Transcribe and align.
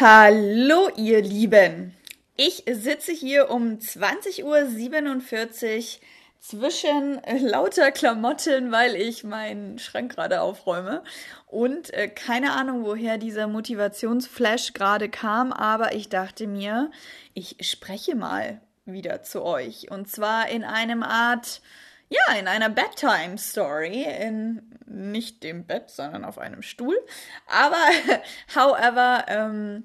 Hallo, 0.00 0.90
ihr 0.96 1.22
Lieben. 1.22 1.92
Ich 2.36 2.62
sitze 2.70 3.10
hier 3.10 3.50
um 3.50 3.78
20.47 3.78 4.44
Uhr 4.44 6.00
zwischen 6.38 7.20
lauter 7.40 7.90
Klamotten, 7.90 8.70
weil 8.70 8.94
ich 8.94 9.24
meinen 9.24 9.80
Schrank 9.80 10.14
gerade 10.14 10.40
aufräume. 10.40 11.02
Und 11.48 11.92
äh, 11.94 12.06
keine 12.06 12.52
Ahnung, 12.52 12.84
woher 12.84 13.18
dieser 13.18 13.48
Motivationsflash 13.48 14.72
gerade 14.72 15.08
kam, 15.08 15.52
aber 15.52 15.92
ich 15.92 16.08
dachte 16.08 16.46
mir, 16.46 16.92
ich 17.34 17.56
spreche 17.62 18.14
mal 18.14 18.60
wieder 18.84 19.24
zu 19.24 19.42
euch. 19.42 19.90
Und 19.90 20.08
zwar 20.08 20.48
in 20.48 20.62
einem 20.62 21.02
Art, 21.02 21.60
ja, 22.08 22.38
in 22.38 22.46
einer 22.46 22.68
Bedtime-Story, 22.68 24.04
in 24.04 24.62
nicht 24.90 25.42
dem 25.42 25.66
Bett, 25.66 25.90
sondern 25.90 26.24
auf 26.24 26.38
einem 26.38 26.62
Stuhl. 26.62 26.98
Aber, 27.46 27.76
however, 28.54 29.24
ähm, 29.28 29.84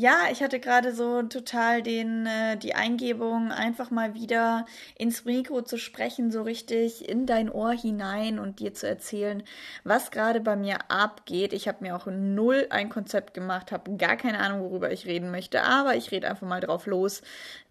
ja, 0.00 0.28
ich 0.30 0.44
hatte 0.44 0.60
gerade 0.60 0.94
so 0.94 1.22
total 1.24 1.82
den, 1.82 2.24
äh, 2.24 2.56
die 2.56 2.76
Eingebung, 2.76 3.50
einfach 3.50 3.90
mal 3.90 4.14
wieder 4.14 4.64
ins 4.96 5.24
Mikro 5.24 5.62
zu 5.62 5.76
sprechen, 5.76 6.30
so 6.30 6.42
richtig 6.42 7.08
in 7.08 7.26
dein 7.26 7.50
Ohr 7.50 7.72
hinein 7.72 8.38
und 8.38 8.60
dir 8.60 8.72
zu 8.74 8.86
erzählen, 8.86 9.42
was 9.82 10.12
gerade 10.12 10.40
bei 10.40 10.54
mir 10.54 10.88
abgeht. 10.88 11.52
Ich 11.52 11.66
habe 11.66 11.78
mir 11.80 11.96
auch 11.96 12.06
null 12.06 12.68
ein 12.70 12.90
Konzept 12.90 13.34
gemacht, 13.34 13.72
habe 13.72 13.96
gar 13.96 14.16
keine 14.16 14.38
Ahnung, 14.38 14.60
worüber 14.70 14.92
ich 14.92 15.04
reden 15.04 15.32
möchte, 15.32 15.64
aber 15.64 15.96
ich 15.96 16.12
rede 16.12 16.28
einfach 16.30 16.46
mal 16.46 16.60
drauf 16.60 16.86
los, 16.86 17.22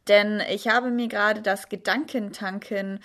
denn 0.09 0.41
ich 0.49 0.67
habe 0.67 0.89
mir 0.89 1.07
gerade 1.07 1.41
das 1.41 1.69
Gedankentanken 1.69 2.99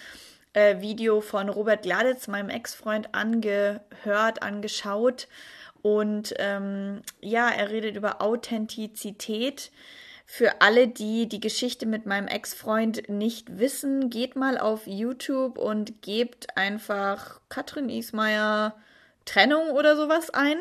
äh, 0.52 0.80
Video 0.80 1.20
von 1.20 1.48
Robert 1.48 1.83
Gladitz, 1.83 2.29
meinem 2.29 2.48
Ex-Freund, 2.48 3.15
angehört, 3.15 4.43
angeschaut 4.43 5.29
und 5.83 6.34
ähm, 6.38 7.02
ja, 7.20 7.48
er 7.51 7.70
redet 7.70 7.97
über 7.97 8.23
Authentizität. 8.23 9.70
Für 10.24 10.62
alle, 10.62 10.88
die 10.88 11.29
die 11.29 11.40
Geschichte 11.40 11.85
mit 11.85 12.07
meinem 12.07 12.29
Ex-Freund 12.29 13.09
nicht 13.09 13.59
wissen, 13.59 14.09
geht 14.09 14.37
mal 14.37 14.57
auf 14.57 14.87
YouTube 14.87 15.59
und 15.59 16.01
gebt 16.01 16.57
einfach 16.57 17.40
Katrin 17.49 17.88
Ismaier 17.88 18.74
Trennung 19.24 19.71
oder 19.71 19.96
sowas 19.96 20.30
ein 20.30 20.57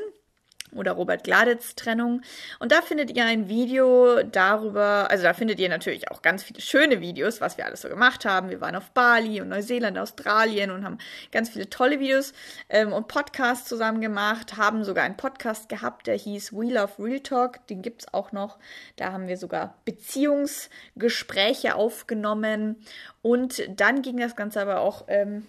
oder 0.73 0.93
Robert 0.93 1.23
Gladitz 1.23 1.75
Trennung. 1.75 2.21
Und 2.59 2.71
da 2.71 2.81
findet 2.81 3.15
ihr 3.15 3.25
ein 3.25 3.47
Video 3.49 4.23
darüber, 4.23 5.07
also 5.09 5.23
da 5.23 5.33
findet 5.33 5.59
ihr 5.59 5.69
natürlich 5.69 6.09
auch 6.11 6.21
ganz 6.21 6.43
viele 6.43 6.61
schöne 6.61 7.01
Videos, 7.01 7.41
was 7.41 7.57
wir 7.57 7.65
alles 7.65 7.81
so 7.81 7.89
gemacht 7.89 8.25
haben. 8.25 8.49
Wir 8.49 8.61
waren 8.61 8.75
auf 8.75 8.91
Bali 8.91 9.41
und 9.41 9.49
Neuseeland, 9.49 9.97
Australien 9.97 10.71
und 10.71 10.85
haben 10.85 10.97
ganz 11.31 11.49
viele 11.49 11.69
tolle 11.69 11.99
Videos 11.99 12.33
ähm, 12.69 12.93
und 12.93 13.07
Podcasts 13.07 13.67
zusammen 13.67 14.01
gemacht, 14.01 14.57
haben 14.57 14.83
sogar 14.83 15.03
einen 15.03 15.17
Podcast 15.17 15.69
gehabt, 15.69 16.07
der 16.07 16.15
hieß 16.15 16.53
We 16.53 16.73
Love 16.73 16.93
Real 16.99 17.19
Talk, 17.19 17.65
den 17.67 17.81
gibt 17.81 18.01
es 18.03 18.13
auch 18.13 18.31
noch. 18.31 18.59
Da 18.95 19.11
haben 19.11 19.27
wir 19.27 19.37
sogar 19.37 19.75
Beziehungsgespräche 19.85 21.75
aufgenommen 21.75 22.77
und 23.21 23.63
dann 23.79 24.01
ging 24.01 24.17
das 24.17 24.35
Ganze 24.35 24.61
aber 24.61 24.81
auch 24.81 25.05
ähm, 25.07 25.47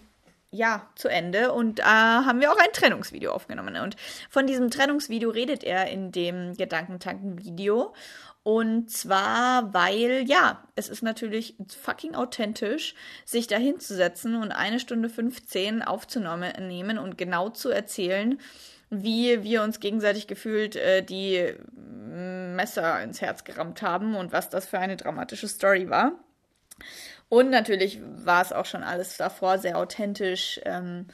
ja, 0.53 0.87
zu 0.95 1.09
Ende 1.09 1.51
und 1.51 1.79
da 1.79 2.21
äh, 2.21 2.25
haben 2.25 2.39
wir 2.39 2.51
auch 2.51 2.57
ein 2.57 2.71
Trennungsvideo 2.71 3.31
aufgenommen. 3.31 3.75
Und 3.77 3.95
von 4.29 4.45
diesem 4.45 4.69
Trennungsvideo 4.69 5.31
redet 5.31 5.63
er 5.63 5.87
in 5.87 6.11
dem 6.11 6.55
Gedankentanken-Video. 6.55 7.93
Und 8.43 8.91
zwar, 8.91 9.73
weil, 9.73 10.25
ja, 10.27 10.63
es 10.75 10.89
ist 10.89 11.01
natürlich 11.01 11.55
fucking 11.81 12.13
authentisch, 12.13 12.93
sich 13.25 13.47
da 13.47 13.57
hinzusetzen 13.57 14.35
und 14.35 14.51
eine 14.51 14.79
Stunde 14.79 15.09
15 15.09 15.81
aufzunehmen 15.81 16.97
und 16.97 17.17
genau 17.17 17.49
zu 17.49 17.69
erzählen, 17.69 18.39
wie 18.89 19.41
wir 19.43 19.63
uns 19.63 19.79
gegenseitig 19.79 20.27
gefühlt 20.27 20.75
äh, 20.75 21.01
die 21.01 21.55
Messer 21.75 23.01
ins 23.01 23.21
Herz 23.21 23.43
gerammt 23.43 23.81
haben 23.81 24.13
und 24.15 24.31
was 24.31 24.49
das 24.49 24.67
für 24.67 24.77
eine 24.77 24.97
dramatische 24.97 25.47
Story 25.47 25.89
war. 25.89 26.11
Und 27.33 27.49
natürlich 27.49 27.99
war 28.03 28.43
es 28.43 28.53
auch 28.53 28.67
schon 28.67 28.83
alles 28.83 29.17
davor 29.17 29.57
sehr 29.57 29.79
authentisch. 29.79 30.61
Ähm, 30.65 31.07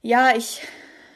ja, 0.00 0.34
ich 0.34 0.62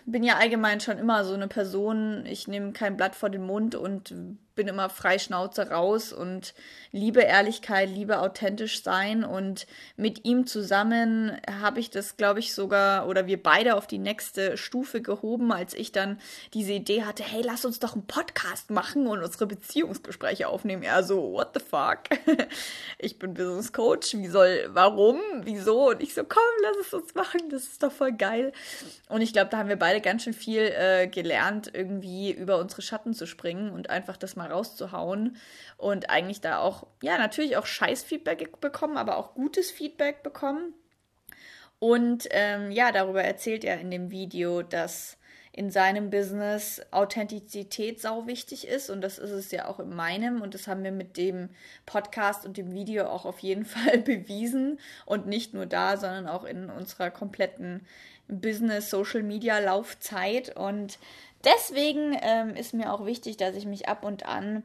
bin 0.05 0.23
ja 0.23 0.37
allgemein 0.37 0.81
schon 0.81 0.99
immer 0.99 1.25
so 1.25 1.33
eine 1.33 1.49
Person, 1.49 2.27
ich 2.27 2.47
nehme 2.47 2.75
kein 2.75 2.99
Blatt 2.99 3.15
vor 3.15 3.31
den 3.31 3.47
Mund 3.47 3.75
und 3.75 4.15
bin 4.55 4.69
immer 4.69 4.89
frei 4.89 5.19
Schnauze 5.19 5.71
raus 5.71 6.13
und 6.13 6.55
liebe 6.93 7.21
Ehrlichkeit, 7.21 7.89
liebe 7.89 8.21
authentisch 8.21 8.83
sein 8.83 9.25
und 9.25 9.67
mit 9.97 10.25
ihm 10.25 10.47
zusammen 10.47 11.37
habe 11.61 11.81
ich 11.81 11.91
das, 11.91 12.17
glaube 12.17 12.41
ich, 12.41 12.55
sogar 12.55 13.09
oder 13.09 13.27
wir 13.27 13.43
beide 13.43 13.75
auf 13.75 13.87
die 13.87 13.99
nächste 13.99 14.57
Stufe 14.57 15.03
gehoben, 15.03 15.53
als 15.53 15.75
ich 15.75 15.93
dann 15.93 16.21
diese 16.53 16.73
Idee 16.73 17.03
hatte, 17.03 17.25
hey, 17.25 17.43
lass 17.45 17.65
uns 17.65 17.81
doch 17.81 17.95
einen 17.95 18.07
Podcast 18.07 18.71
machen 18.71 19.07
und 19.07 19.23
unsere 19.23 19.47
Beziehungsgespräche 19.47 20.49
aufnehmen. 20.49 20.83
Er 20.83 21.03
so, 21.03 21.33
what 21.33 21.51
the 21.55 21.61
fuck? 21.61 22.01
Ich 22.99 23.19
bin 23.19 23.35
Business 23.35 23.73
Coach, 23.73 24.15
wie 24.15 24.29
soll, 24.29 24.69
warum, 24.69 25.21
wieso? 25.43 25.91
Und 25.91 26.03
ich 26.03 26.15
so, 26.15 26.25
komm, 26.25 26.43
lass 26.63 26.87
es 26.87 26.95
uns 26.95 27.15
machen, 27.15 27.51
das 27.51 27.65
ist 27.65 27.83
doch 27.83 27.93
voll 27.93 28.13
geil. 28.13 28.53
Und 29.09 29.21
ich 29.21 29.33
glaube, 29.33 29.51
da 29.51 29.59
haben 29.59 29.69
wir 29.69 29.79
beide 29.79 30.01
ganz 30.01 30.23
schön 30.23 30.33
viel 30.33 30.63
äh, 30.63 31.07
gelernt, 31.09 31.71
irgendwie 31.73 32.33
über 32.33 32.59
unsere 32.59 32.83
Schatten 32.83 33.15
zu 33.15 33.27
springen 33.27 33.71
und 33.71 33.91
einfach 33.91 34.17
das 34.17 34.37
mal 34.37 34.44
mal 34.44 34.53
rauszuhauen 34.53 35.37
und 35.77 36.10
eigentlich 36.10 36.41
da 36.41 36.59
auch, 36.59 36.87
ja, 37.03 37.19
natürlich 37.19 37.56
auch 37.56 37.66
Scheiß-Feedback 37.66 38.60
bekommen, 38.60 38.97
aber 38.97 39.16
auch 39.16 39.34
gutes 39.34 39.71
Feedback 39.71 40.22
bekommen. 40.22 40.75
Und 41.78 42.28
ähm, 42.31 42.71
ja, 42.71 42.93
darüber 42.93 43.22
erzählt 43.22 43.65
er 43.65 43.81
in 43.81 43.91
dem 43.91 44.10
Video, 44.10 44.62
dass 44.62 45.19
in 45.56 45.71
seinem 45.71 46.10
Business 46.10 46.82
Authentizität 46.91 48.00
sau 48.00 48.27
wichtig 48.27 48.66
ist 48.66 48.91
und 48.91 49.03
das 49.03 49.19
ist 49.19 49.31
es 49.31 49.53
ja 49.53 49.69
auch 49.69 49.78
in 49.78 49.94
meinem 49.94 50.43
und 50.43 50.53
das 50.53 50.66
haben 50.66 50.82
wir 50.82 50.91
mit 50.91 51.16
dem 51.16 51.49
Podcast 51.87 52.44
und 52.44 52.56
dem 52.56 52.72
Video 52.72 53.06
auch 53.06 53.25
auf 53.25 53.38
jeden 53.38 53.65
Fall 53.65 53.99
bewiesen 53.99 54.81
und 55.06 55.26
nicht 55.26 55.55
nur 55.55 55.66
da, 55.66 55.97
sondern 55.97 56.26
auch 56.26 56.44
in 56.44 56.71
unserer 56.71 57.11
kompletten 57.11 57.87
Business 58.26 58.91
Social 58.91 59.22
Media 59.22 59.59
Laufzeit 59.61 60.56
und 60.56 60.99
deswegen 61.44 62.16
ähm, 62.22 62.55
ist 62.56 62.75
mir 62.75 62.93
auch 62.93 63.06
wichtig, 63.06 63.37
dass 63.37 63.55
ich 63.55 63.66
mich 63.66 63.88
ab 63.88 64.05
und 64.05 64.27
an, 64.27 64.62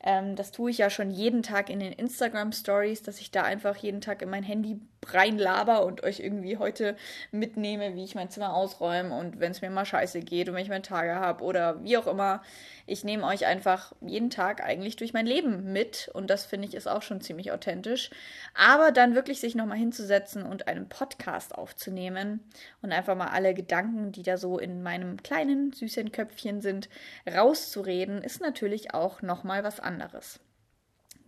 ähm, 0.00 0.36
das 0.36 0.52
tue 0.52 0.70
ich 0.70 0.78
ja 0.78 0.90
schon 0.90 1.10
jeden 1.10 1.42
Tag 1.42 1.70
in 1.70 1.80
den 1.80 1.92
Instagram 1.92 2.52
Stories, 2.52 3.02
dass 3.02 3.20
ich 3.20 3.32
da 3.32 3.42
einfach 3.42 3.76
jeden 3.76 4.00
Tag 4.00 4.22
in 4.22 4.30
mein 4.30 4.44
Handy 4.44 4.80
reinlaber 5.06 5.84
und 5.84 6.02
euch 6.02 6.20
irgendwie 6.20 6.56
heute 6.56 6.96
mitnehme, 7.30 7.94
wie 7.94 8.04
ich 8.04 8.14
mein 8.14 8.30
Zimmer 8.30 8.54
ausräume 8.54 9.16
und 9.16 9.40
wenn 9.40 9.52
es 9.52 9.62
mir 9.62 9.70
mal 9.70 9.84
scheiße 9.84 10.20
geht 10.20 10.48
und 10.48 10.54
wenn 10.54 10.62
ich 10.62 10.68
meine 10.68 10.82
Tage 10.82 11.14
habe 11.14 11.42
oder 11.44 11.82
wie 11.82 11.96
auch 11.96 12.06
immer. 12.06 12.42
Ich 12.86 13.04
nehme 13.04 13.26
euch 13.26 13.46
einfach 13.46 13.92
jeden 14.00 14.30
Tag 14.30 14.62
eigentlich 14.62 14.96
durch 14.96 15.12
mein 15.12 15.26
Leben 15.26 15.72
mit 15.72 16.10
und 16.14 16.30
das 16.30 16.46
finde 16.46 16.68
ich 16.68 16.74
ist 16.74 16.88
auch 16.88 17.02
schon 17.02 17.20
ziemlich 17.20 17.52
authentisch. 17.52 18.10
Aber 18.54 18.92
dann 18.92 19.14
wirklich 19.14 19.40
sich 19.40 19.54
nochmal 19.54 19.78
hinzusetzen 19.78 20.42
und 20.42 20.68
einen 20.68 20.88
Podcast 20.88 21.54
aufzunehmen 21.54 22.40
und 22.82 22.92
einfach 22.92 23.16
mal 23.16 23.28
alle 23.28 23.54
Gedanken, 23.54 24.12
die 24.12 24.22
da 24.22 24.36
so 24.36 24.58
in 24.58 24.82
meinem 24.82 25.22
kleinen, 25.22 25.72
süßen 25.72 26.12
Köpfchen 26.12 26.60
sind, 26.60 26.88
rauszureden, 27.30 28.22
ist 28.22 28.40
natürlich 28.40 28.94
auch 28.94 29.22
nochmal 29.22 29.64
was 29.64 29.80
anderes. 29.80 29.87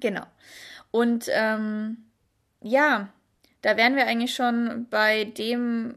Genau. 0.00 0.26
Und 0.91 1.26
ähm, 1.31 2.04
ja, 2.60 3.09
da 3.62 3.76
wären 3.76 3.97
wir 3.97 4.06
eigentlich 4.06 4.34
schon 4.34 4.87
bei 4.91 5.25
dem, 5.25 5.97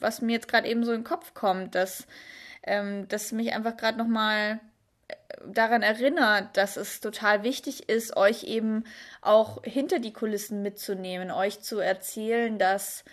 was 0.00 0.20
mir 0.20 0.32
jetzt 0.32 0.48
gerade 0.48 0.68
eben 0.68 0.84
so 0.84 0.92
in 0.92 1.00
den 1.00 1.06
Kopf 1.06 1.34
kommt, 1.34 1.74
dass, 1.74 2.06
ähm, 2.64 3.06
dass 3.08 3.32
mich 3.32 3.52
einfach 3.54 3.76
gerade 3.76 3.98
nochmal 3.98 4.60
äh, 5.08 5.14
daran 5.46 5.82
erinnert, 5.82 6.56
dass 6.56 6.76
es 6.76 7.00
total 7.00 7.44
wichtig 7.44 7.88
ist, 7.88 8.16
euch 8.16 8.44
eben 8.44 8.84
auch 9.22 9.62
hinter 9.62 10.00
die 10.00 10.12
Kulissen 10.12 10.62
mitzunehmen, 10.62 11.30
euch 11.30 11.60
zu 11.60 11.78
erzählen, 11.78 12.58
dass 12.58 13.04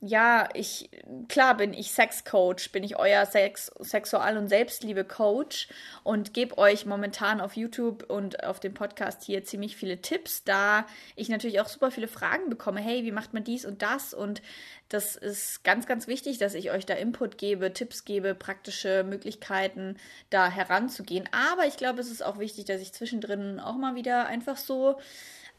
ja, 0.00 0.48
ich, 0.52 0.90
klar 1.28 1.56
bin 1.56 1.72
ich 1.72 1.90
Sexcoach, 1.90 2.70
bin 2.70 2.84
ich 2.84 2.96
euer 2.98 3.24
Sex, 3.24 3.70
Sexual- 3.80 4.36
und 4.36 4.48
Selbstliebe-Coach 4.48 5.68
und 6.04 6.34
gebe 6.34 6.58
euch 6.58 6.84
momentan 6.84 7.40
auf 7.40 7.56
YouTube 7.56 8.04
und 8.10 8.44
auf 8.44 8.60
dem 8.60 8.74
Podcast 8.74 9.22
hier 9.24 9.42
ziemlich 9.44 9.74
viele 9.74 10.02
Tipps, 10.02 10.44
da 10.44 10.86
ich 11.14 11.30
natürlich 11.30 11.60
auch 11.60 11.68
super 11.68 11.90
viele 11.90 12.08
Fragen 12.08 12.50
bekomme. 12.50 12.80
Hey, 12.80 13.04
wie 13.04 13.12
macht 13.12 13.32
man 13.32 13.42
dies 13.42 13.64
und 13.64 13.80
das? 13.80 14.12
Und 14.12 14.42
das 14.90 15.16
ist 15.16 15.64
ganz, 15.64 15.86
ganz 15.86 16.06
wichtig, 16.06 16.36
dass 16.36 16.52
ich 16.52 16.70
euch 16.70 16.84
da 16.84 16.94
Input 16.94 17.38
gebe, 17.38 17.72
Tipps 17.72 18.04
gebe, 18.04 18.34
praktische 18.34 19.02
Möglichkeiten, 19.02 19.96
da 20.28 20.50
heranzugehen. 20.50 21.26
Aber 21.32 21.66
ich 21.66 21.78
glaube, 21.78 22.00
es 22.00 22.10
ist 22.10 22.22
auch 22.22 22.38
wichtig, 22.38 22.66
dass 22.66 22.82
ich 22.82 22.92
zwischendrin 22.92 23.60
auch 23.60 23.76
mal 23.76 23.94
wieder 23.94 24.26
einfach 24.26 24.58
so, 24.58 24.98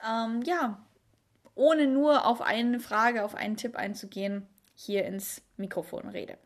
ähm, 0.07 0.44
ja, 0.44 0.80
ohne 1.57 1.88
nur 1.88 2.25
auf 2.25 2.42
eine 2.42 2.80
Frage, 2.80 3.24
auf 3.24 3.36
einen 3.36 3.57
Tipp 3.57 3.75
einzugehen, 3.75 4.48
hier 4.75 5.06
ins 5.06 5.42
Mikrofon 5.57 6.07
rede. 6.09 6.38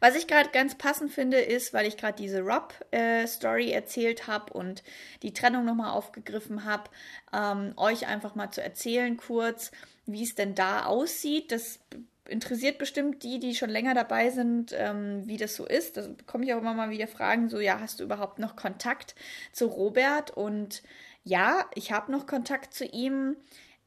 Was 0.00 0.16
ich 0.16 0.26
gerade 0.26 0.50
ganz 0.50 0.74
passend 0.76 1.10
finde, 1.10 1.38
ist, 1.38 1.72
weil 1.72 1.86
ich 1.86 1.96
gerade 1.96 2.16
diese 2.16 2.40
Rob-Story 2.40 3.70
äh, 3.70 3.72
erzählt 3.72 4.26
habe 4.26 4.52
und 4.52 4.82
die 5.22 5.32
Trennung 5.32 5.64
nochmal 5.64 5.92
aufgegriffen 5.92 6.64
habe, 6.64 6.90
ähm, 7.32 7.72
euch 7.76 8.06
einfach 8.06 8.34
mal 8.34 8.50
zu 8.50 8.62
erzählen 8.62 9.16
kurz, 9.16 9.70
wie 10.06 10.22
es 10.22 10.34
denn 10.34 10.54
da 10.54 10.84
aussieht. 10.84 11.52
Das 11.52 11.80
interessiert 12.28 12.78
bestimmt 12.78 13.22
die, 13.22 13.38
die 13.38 13.54
schon 13.54 13.70
länger 13.70 13.94
dabei 13.94 14.30
sind, 14.30 14.74
ähm, 14.76 15.22
wie 15.26 15.36
das 15.36 15.54
so 15.54 15.66
ist. 15.66 15.96
Da 15.96 16.02
bekomme 16.08 16.44
ich 16.44 16.54
auch 16.54 16.58
immer 16.58 16.74
mal 16.74 16.90
wieder 16.90 17.08
Fragen, 17.08 17.48
so, 17.48 17.60
ja, 17.60 17.80
hast 17.80 18.00
du 18.00 18.04
überhaupt 18.04 18.38
noch 18.38 18.56
Kontakt 18.56 19.14
zu 19.52 19.66
Robert? 19.66 20.30
Und 20.30 20.82
ja, 21.22 21.64
ich 21.74 21.92
habe 21.92 22.12
noch 22.12 22.26
Kontakt 22.26 22.74
zu 22.74 22.84
ihm. 22.84 23.36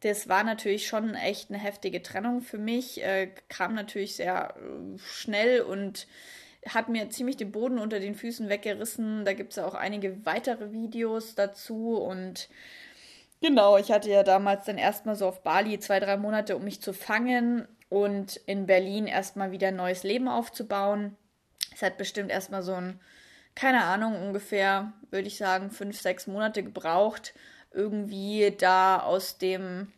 Das 0.02 0.30
war 0.30 0.44
natürlich 0.44 0.88
schon 0.88 1.16
echt 1.16 1.50
eine 1.50 1.58
heftige 1.58 2.04
Trennung 2.04 2.42
für 2.42 2.60
mich. 2.60 3.04
Äh, 3.04 3.32
kam 3.50 3.74
natürlich 3.74 4.16
sehr 4.16 4.56
äh, 4.56 4.98
schnell 5.00 5.62
und 5.62 6.08
hat 6.68 6.90
mir 6.90 7.10
ziemlich 7.10 7.38
den 7.38 7.52
Boden 7.52 7.80
unter 7.80 8.00
den 8.00 8.16
Füßen 8.16 8.50
weggerissen. 8.50 9.26
Da 9.26 9.34
gibt 9.34 9.54
es 9.54 9.60
auch 9.60 9.74
einige 9.74 10.26
weitere 10.26 10.72
Videos 10.72 11.36
dazu 11.36 11.98
und 11.98 12.50
genau, 13.42 13.78
ich 13.78 13.92
hatte 13.92 14.10
ja 14.10 14.24
damals 14.24 14.66
dann 14.66 14.78
erstmal 14.78 15.16
so 15.16 15.28
auf 15.28 15.44
Bali 15.44 15.80
zwei, 15.80 16.00
drei 16.00 16.18
Monate, 16.18 16.56
um 16.56 16.64
mich 16.64 16.82
zu 16.82 16.94
fangen 16.94 17.68
und 17.90 18.38
in 18.46 18.66
Berlin 18.66 19.08
erstmal 19.08 19.52
wieder 19.52 19.70
ein 19.70 19.76
neues 19.76 20.04
Leben 20.04 20.28
aufzubauen. 20.28 21.16
Es 21.74 21.82
hat 21.82 21.98
bestimmt 21.98 22.32
erstmal 22.32 22.64
so 22.64 22.74
ein, 22.74 23.00
keine 23.56 23.84
Ahnung, 23.84 24.22
ungefähr, 24.22 24.94
würde 25.10 25.28
ich 25.28 25.38
sagen, 25.38 25.72
fünf, 25.72 26.00
sechs 26.00 26.28
Monate 26.28 26.64
gebraucht, 26.64 27.34
irgendwie 27.78 28.54
da 28.58 29.00
aus 29.00 29.38
dem 29.38 29.94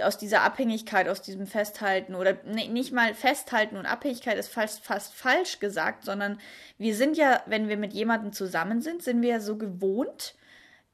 aus 0.00 0.16
dieser 0.16 0.42
Abhängigkeit, 0.42 1.08
aus 1.08 1.22
diesem 1.22 1.48
Festhalten 1.48 2.14
oder 2.14 2.38
nee, 2.44 2.68
nicht 2.68 2.92
mal 2.92 3.14
Festhalten 3.14 3.76
und 3.76 3.84
Abhängigkeit 3.84 4.38
ist 4.38 4.48
fast, 4.48 4.84
fast 4.84 5.12
falsch 5.12 5.58
gesagt, 5.58 6.04
sondern 6.04 6.38
wir 6.78 6.94
sind 6.94 7.16
ja, 7.16 7.42
wenn 7.46 7.68
wir 7.68 7.76
mit 7.76 7.92
jemandem 7.92 8.32
zusammen 8.32 8.80
sind, 8.80 9.02
sind 9.02 9.22
wir 9.22 9.30
ja 9.30 9.40
so 9.40 9.56
gewohnt, 9.56 10.36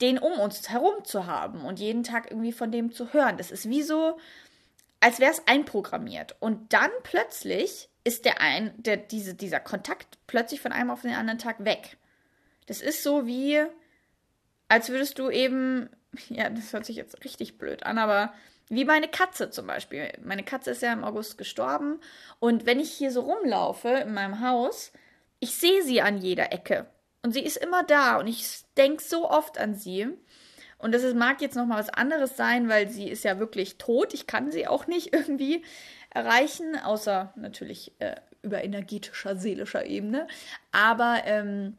den 0.01 0.19
um 0.19 0.33
uns 0.41 0.71
herum 0.71 1.05
zu 1.05 1.27
haben 1.27 1.65
und 1.65 1.79
jeden 1.79 2.03
Tag 2.03 2.31
irgendwie 2.31 2.53
von 2.53 2.73
dem 2.73 2.93
zu 2.93 3.13
hören. 3.13 3.37
Das 3.37 3.51
ist 3.51 3.69
wie 3.69 3.83
so, 3.83 4.19
als 5.01 5.21
wäre 5.21 5.33
es 5.33 5.47
einprogrammiert. 5.47 6.37
Und 6.41 6.73
dann 6.73 6.91
plötzlich 7.03 7.91
ist 8.05 8.25
der 8.25 8.41
ein, 8.41 8.73
der, 8.77 8.97
diese, 8.97 9.35
dieser 9.35 9.61
Kontakt 9.61 10.19
plötzlich 10.27 10.61
von 10.61 10.73
einem 10.73 10.91
auf 10.91 11.03
den 11.03 11.15
anderen 11.15 11.39
Tag 11.39 11.65
weg. 11.65 11.97
Das 12.67 12.81
ist 12.81 13.03
so 13.03 13.27
wie, 13.27 13.63
als 14.69 14.88
würdest 14.88 15.19
du 15.19 15.31
eben, 15.31 15.88
ja, 16.28 16.50
das 16.50 16.72
hört 16.72 16.87
sich 16.87 16.96
jetzt 16.96 17.25
richtig 17.25 17.58
blöd 17.58 17.84
an, 17.84 17.99
aber 17.99 18.32
wie 18.69 18.84
meine 18.84 19.08
Katze 19.08 19.50
zum 19.50 19.66
Beispiel. 19.66 20.11
Meine 20.22 20.43
Katze 20.43 20.70
ist 20.70 20.82
ja 20.82 20.93
im 20.93 21.05
August 21.05 21.37
gestorben. 21.37 22.00
Und 22.38 22.66
wenn 22.66 22.81
ich 22.81 22.90
hier 22.93 23.11
so 23.11 23.20
rumlaufe 23.20 23.88
in 23.88 24.14
meinem 24.14 24.40
Haus, 24.40 24.93
ich 25.38 25.55
sehe 25.55 25.82
sie 25.82 26.00
an 26.00 26.16
jeder 26.19 26.52
Ecke. 26.52 26.87
Und 27.22 27.32
sie 27.32 27.44
ist 27.44 27.58
immer 27.58 27.82
da. 27.82 28.19
Und 28.19 28.26
ich 28.26 28.62
denke 28.76 29.02
so 29.02 29.28
oft 29.28 29.58
an 29.58 29.75
sie. 29.75 30.08
Und 30.78 30.93
das 30.93 31.02
ist, 31.02 31.14
mag 31.14 31.40
jetzt 31.40 31.56
nochmal 31.56 31.78
was 31.78 31.90
anderes 31.90 32.37
sein, 32.37 32.69
weil 32.69 32.88
sie 32.88 33.08
ist 33.08 33.25
ja 33.25 33.38
wirklich 33.38 33.76
tot. 33.76 34.14
Ich 34.14 34.26
kann 34.26 34.50
sie 34.50 34.66
auch 34.66 34.87
nicht 34.87 35.12
irgendwie 35.14 35.62
erreichen, 36.11 36.76
außer 36.76 37.32
natürlich 37.37 37.93
äh, 37.99 38.16
über 38.43 38.64
energetischer, 38.64 39.37
seelischer 39.37 39.84
Ebene. 39.84 40.26
Aber 40.72 41.22
ähm, 41.25 41.76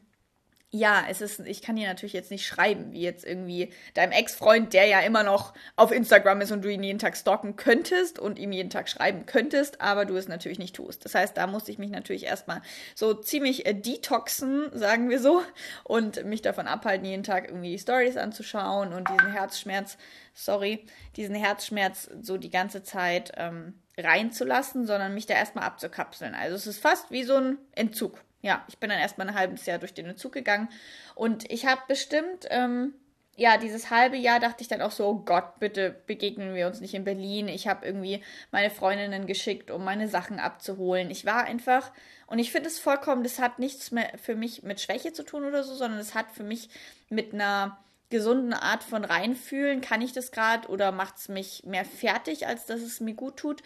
ja, 0.76 1.06
es 1.10 1.22
ist, 1.22 1.40
ich 1.40 1.62
kann 1.62 1.78
dir 1.78 1.88
natürlich 1.88 2.14
jetzt 2.14 2.32
nicht 2.32 2.46
schreiben, 2.46 2.92
wie 2.92 3.02
jetzt 3.02 3.26
irgendwie 3.26 3.72
deinem 3.94 4.12
Ex-Freund, 4.12 4.74
der 4.74 4.86
ja 4.88 5.00
immer 5.00 5.24
noch 5.24 5.54
auf 5.78 5.92
Instagram 5.92 6.42
ist 6.42 6.52
und 6.52 6.64
du 6.64 6.72
ihn 6.72 6.84
jeden 6.84 7.00
Tag 7.00 7.16
stalken 7.16 7.56
könntest 7.56 8.20
und 8.20 8.38
ihm 8.38 8.52
jeden 8.52 8.70
Tag 8.70 8.90
schreiben 8.90 9.26
könntest, 9.26 9.80
aber 9.80 10.04
du 10.04 10.18
es 10.18 10.28
natürlich 10.28 10.60
nicht 10.60 10.76
tust. 10.76 11.06
Das 11.06 11.16
heißt, 11.16 11.38
da 11.38 11.48
musste 11.48 11.72
ich 11.72 11.78
mich 11.78 11.92
natürlich 11.92 12.26
erstmal 12.26 12.62
so 12.94 13.14
ziemlich 13.14 13.66
äh, 13.66 13.74
detoxen, 13.74 14.70
sagen 14.78 15.10
wir 15.10 15.20
so, 15.20 15.42
und 15.86 16.26
mich 16.26 16.42
davon 16.42 16.68
abhalten, 16.68 17.06
jeden 17.06 17.24
Tag 17.24 17.48
irgendwie 17.48 17.80
Stories 17.80 18.18
anzuschauen 18.18 18.92
und 18.92 19.08
diesen 19.10 19.32
Herzschmerz, 19.32 19.98
sorry, 20.34 20.86
diesen 21.16 21.36
Herzschmerz 21.36 22.10
so 22.22 22.38
die 22.38 22.52
ganze 22.52 22.84
Zeit 22.84 23.32
ähm, 23.38 23.76
reinzulassen, 23.98 24.86
sondern 24.86 25.14
mich 25.14 25.26
da 25.26 25.36
erstmal 25.36 25.64
abzukapseln. 25.64 26.36
Also 26.36 26.58
es 26.58 26.68
ist 26.68 26.82
fast 26.82 27.12
wie 27.12 27.24
so 27.24 27.36
ein 27.36 27.58
Entzug 27.72 28.20
ja, 28.46 28.64
ich 28.68 28.78
bin 28.78 28.92
dann 28.92 29.00
erstmal 29.00 29.28
ein 29.28 29.36
halbes 29.36 29.66
Jahr 29.66 29.80
durch 29.80 29.96
den 29.96 30.06
Entzug 30.06 30.32
gegangen 30.32 30.70
und 31.16 31.52
ich 31.52 31.66
habe 31.66 31.82
bestimmt, 31.88 32.46
ähm, 32.52 32.94
ja, 33.36 33.58
dieses 33.58 33.90
halbe 33.90 34.18
Jahr 34.18 34.40
dachte 34.40 34.62
ich 34.62 34.68
dann 34.68 34.84
auch 34.84 34.92
so, 34.92 35.08
oh 35.08 35.16
Gott, 35.26 35.60
bitte 35.60 35.96
begegnen 36.06 36.54
wir 36.54 36.68
uns 36.68 36.80
nicht 36.80 36.94
in 36.94 37.04
Berlin. 37.04 37.48
Ich 37.48 37.68
habe 37.68 37.86
irgendwie 37.86 38.24
meine 38.52 38.70
Freundinnen 38.70 39.26
geschickt, 39.26 39.72
um 39.72 39.84
meine 39.84 40.08
Sachen 40.08 40.40
abzuholen. 40.40 41.10
Ich 41.10 41.26
war 41.26 41.44
einfach, 41.44 41.92
und 42.28 42.38
ich 42.38 42.52
finde 42.52 42.70
es 42.70 42.80
vollkommen, 42.80 43.24
das 43.24 43.40
hat 43.40 43.58
nichts 43.58 43.92
mehr 43.92 44.12
für 44.22 44.36
mich 44.36 44.62
mit 44.62 44.80
Schwäche 44.80 45.12
zu 45.12 45.24
tun 45.24 45.44
oder 45.44 45.64
so, 45.64 45.74
sondern 45.74 46.00
es 46.00 46.14
hat 46.14 46.32
für 46.32 46.44
mich 46.44 46.70
mit 47.10 47.34
einer 47.34 47.80
gesunden 48.10 48.54
Art 48.54 48.84
von 48.84 49.04
reinfühlen, 49.04 49.82
kann 49.82 50.02
ich 50.02 50.14
das 50.14 50.32
gerade 50.32 50.68
oder 50.70 50.92
macht 50.92 51.18
es 51.18 51.28
mich 51.28 51.64
mehr 51.66 51.84
fertig, 51.84 52.46
als 52.46 52.68
dass 52.68 52.82
es 52.82 53.02
mir 53.02 53.16
gut 53.16 53.38
tut, 53.38 53.64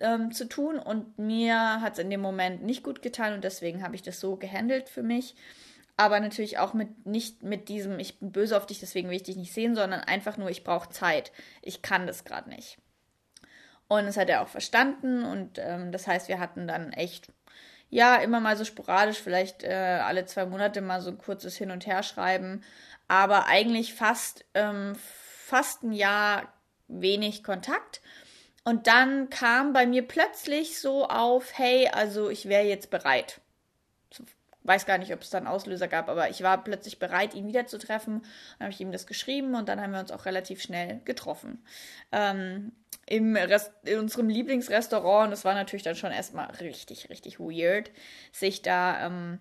ähm, 0.00 0.32
zu 0.32 0.48
tun 0.48 0.78
und 0.78 1.18
mir 1.18 1.80
hat 1.80 1.94
es 1.94 1.98
in 1.98 2.10
dem 2.10 2.20
Moment 2.20 2.62
nicht 2.62 2.82
gut 2.82 3.02
getan 3.02 3.34
und 3.34 3.44
deswegen 3.44 3.82
habe 3.82 3.94
ich 3.94 4.02
das 4.02 4.20
so 4.20 4.36
gehandelt 4.36 4.88
für 4.88 5.02
mich. 5.02 5.34
Aber 5.96 6.18
natürlich 6.18 6.58
auch 6.58 6.74
mit 6.74 7.06
nicht 7.06 7.44
mit 7.44 7.68
diesem, 7.68 8.00
ich 8.00 8.18
bin 8.18 8.32
böse 8.32 8.56
auf 8.56 8.66
dich, 8.66 8.80
deswegen 8.80 9.08
will 9.08 9.16
ich 9.16 9.22
dich 9.22 9.36
nicht 9.36 9.52
sehen, 9.52 9.76
sondern 9.76 10.00
einfach 10.00 10.36
nur, 10.36 10.50
ich 10.50 10.64
brauche 10.64 10.90
Zeit. 10.90 11.30
Ich 11.62 11.82
kann 11.82 12.06
das 12.08 12.24
gerade 12.24 12.50
nicht. 12.50 12.78
Und 13.86 14.06
das 14.06 14.16
hat 14.16 14.28
er 14.28 14.42
auch 14.42 14.48
verstanden 14.48 15.24
und 15.24 15.58
ähm, 15.58 15.92
das 15.92 16.06
heißt, 16.06 16.28
wir 16.28 16.40
hatten 16.40 16.66
dann 16.66 16.92
echt, 16.92 17.32
ja, 17.90 18.16
immer 18.16 18.40
mal 18.40 18.56
so 18.56 18.64
sporadisch, 18.64 19.20
vielleicht 19.20 19.62
äh, 19.62 20.00
alle 20.02 20.24
zwei 20.24 20.46
Monate 20.46 20.80
mal 20.80 21.00
so 21.00 21.10
ein 21.10 21.18
kurzes 21.18 21.56
Hin- 21.56 21.70
und 21.70 21.86
Herschreiben, 21.86 22.64
aber 23.06 23.46
eigentlich 23.46 23.94
fast, 23.94 24.44
ähm, 24.54 24.94
fast 24.96 25.84
ein 25.84 25.92
Jahr 25.92 26.52
wenig 26.88 27.44
Kontakt. 27.44 28.00
Und 28.64 28.86
dann 28.86 29.28
kam 29.28 29.74
bei 29.74 29.86
mir 29.86 30.02
plötzlich 30.08 30.80
so 30.80 31.06
auf, 31.06 31.52
hey, 31.58 31.88
also 31.88 32.30
ich 32.30 32.48
wäre 32.48 32.64
jetzt 32.64 32.90
bereit. 32.90 33.40
Weiß 34.62 34.86
gar 34.86 34.96
nicht, 34.96 35.12
ob 35.12 35.20
es 35.20 35.28
dann 35.28 35.46
Auslöser 35.46 35.88
gab, 35.88 36.08
aber 36.08 36.30
ich 36.30 36.42
war 36.42 36.64
plötzlich 36.64 36.98
bereit, 36.98 37.34
ihn 37.34 37.46
wiederzutreffen. 37.46 38.22
Dann 38.22 38.64
habe 38.64 38.72
ich 38.72 38.80
ihm 38.80 38.92
das 38.92 39.06
geschrieben 39.06 39.54
und 39.54 39.68
dann 39.68 39.82
haben 39.82 39.92
wir 39.92 40.00
uns 40.00 40.10
auch 40.10 40.24
relativ 40.24 40.62
schnell 40.62 41.02
getroffen. 41.04 41.62
Ähm, 42.10 42.72
im 43.04 43.36
Rest, 43.36 43.70
in 43.82 43.98
unserem 43.98 44.30
Lieblingsrestaurant, 44.30 45.26
und 45.26 45.30
das 45.32 45.44
war 45.44 45.52
natürlich 45.52 45.82
dann 45.82 45.96
schon 45.96 46.12
erstmal 46.12 46.50
richtig, 46.52 47.10
richtig 47.10 47.38
weird, 47.38 47.90
sich 48.32 48.62
da, 48.62 49.06
ähm, 49.06 49.40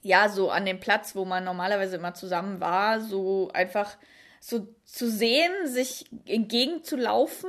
ja, 0.00 0.28
so 0.28 0.50
an 0.50 0.66
dem 0.66 0.80
Platz, 0.80 1.14
wo 1.14 1.24
man 1.24 1.44
normalerweise 1.44 1.94
immer 1.94 2.14
zusammen 2.14 2.58
war, 2.58 3.00
so 3.00 3.52
einfach 3.54 3.96
so 4.40 4.66
zu 4.84 5.08
sehen, 5.08 5.52
sich 5.68 6.06
entgegenzulaufen 6.26 7.48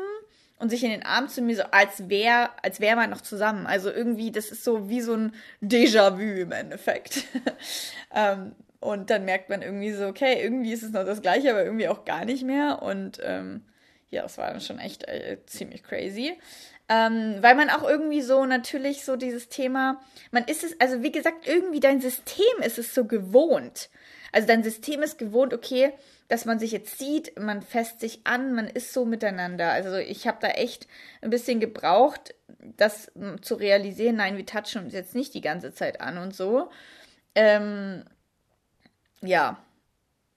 und 0.63 0.69
sich 0.69 0.81
in 0.85 0.91
den 0.91 1.03
Arm 1.03 1.27
zu 1.27 1.41
mir, 1.41 1.57
so 1.57 1.63
als 1.71 2.07
wäre 2.07 2.49
als 2.61 2.79
wär 2.79 2.95
man 2.95 3.09
noch 3.09 3.19
zusammen. 3.19 3.67
Also 3.67 3.91
irgendwie, 3.91 4.31
das 4.31 4.45
ist 4.45 4.63
so 4.63 4.87
wie 4.87 5.01
so 5.01 5.13
ein 5.13 5.33
Déjà-vu 5.61 6.21
im 6.21 6.53
Endeffekt. 6.53 7.25
ähm, 8.15 8.55
und 8.79 9.09
dann 9.09 9.25
merkt 9.25 9.49
man 9.49 9.61
irgendwie 9.61 9.91
so, 9.91 10.07
okay, 10.07 10.41
irgendwie 10.41 10.71
ist 10.71 10.83
es 10.83 10.93
noch 10.93 11.03
das 11.03 11.21
Gleiche, 11.21 11.51
aber 11.51 11.65
irgendwie 11.65 11.89
auch 11.89 12.05
gar 12.05 12.23
nicht 12.23 12.45
mehr. 12.45 12.81
Und 12.81 13.19
ähm, 13.23 13.65
ja, 14.09 14.21
das 14.21 14.37
war 14.37 14.51
dann 14.51 14.61
schon 14.61 14.79
echt 14.79 15.03
äh, 15.03 15.39
ziemlich 15.47 15.83
crazy. 15.83 16.39
Ähm, 16.87 17.39
weil 17.41 17.55
man 17.55 17.69
auch 17.69 17.83
irgendwie 17.83 18.21
so 18.21 18.45
natürlich 18.45 19.03
so 19.03 19.17
dieses 19.17 19.49
Thema, 19.49 19.99
man 20.31 20.45
ist 20.45 20.63
es, 20.63 20.79
also 20.79 21.03
wie 21.03 21.11
gesagt, 21.11 21.45
irgendwie 21.45 21.81
dein 21.81 21.99
System 21.99 22.61
ist 22.61 22.79
es 22.79 22.95
so 22.95 23.03
gewohnt. 23.03 23.89
Also 24.31 24.47
dein 24.47 24.63
System 24.63 25.03
ist 25.03 25.17
gewohnt, 25.17 25.53
okay, 25.53 25.91
dass 26.33 26.45
man 26.45 26.57
sich 26.57 26.71
jetzt 26.71 26.97
sieht, 26.97 27.39
man 27.39 27.61
fässt 27.61 27.99
sich 27.99 28.25
an, 28.25 28.55
man 28.55 28.65
ist 28.65 28.91
so 28.91 29.05
miteinander. 29.05 29.71
Also 29.71 29.97
ich 29.97 30.27
habe 30.27 30.39
da 30.41 30.47
echt 30.47 30.87
ein 31.21 31.29
bisschen 31.29 31.59
gebraucht, 31.59 32.33
das 32.75 33.11
zu 33.41 33.53
realisieren, 33.53 34.15
nein, 34.15 34.35
wir 34.35 34.45
touchen 34.47 34.85
uns 34.85 34.93
jetzt 34.93 35.13
nicht 35.13 35.35
die 35.35 35.41
ganze 35.41 35.75
Zeit 35.75 36.01
an 36.01 36.17
und 36.17 36.35
so. 36.35 36.71
Ähm, 37.35 38.03
ja, 39.21 39.63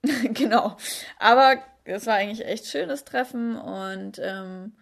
genau. 0.33 0.77
Aber 1.17 1.55
es 1.83 2.05
war 2.05 2.13
eigentlich 2.13 2.45
echt 2.45 2.67
schönes 2.67 3.03
Treffen 3.03 3.57
und 3.57 4.19
ähm, 4.21 4.73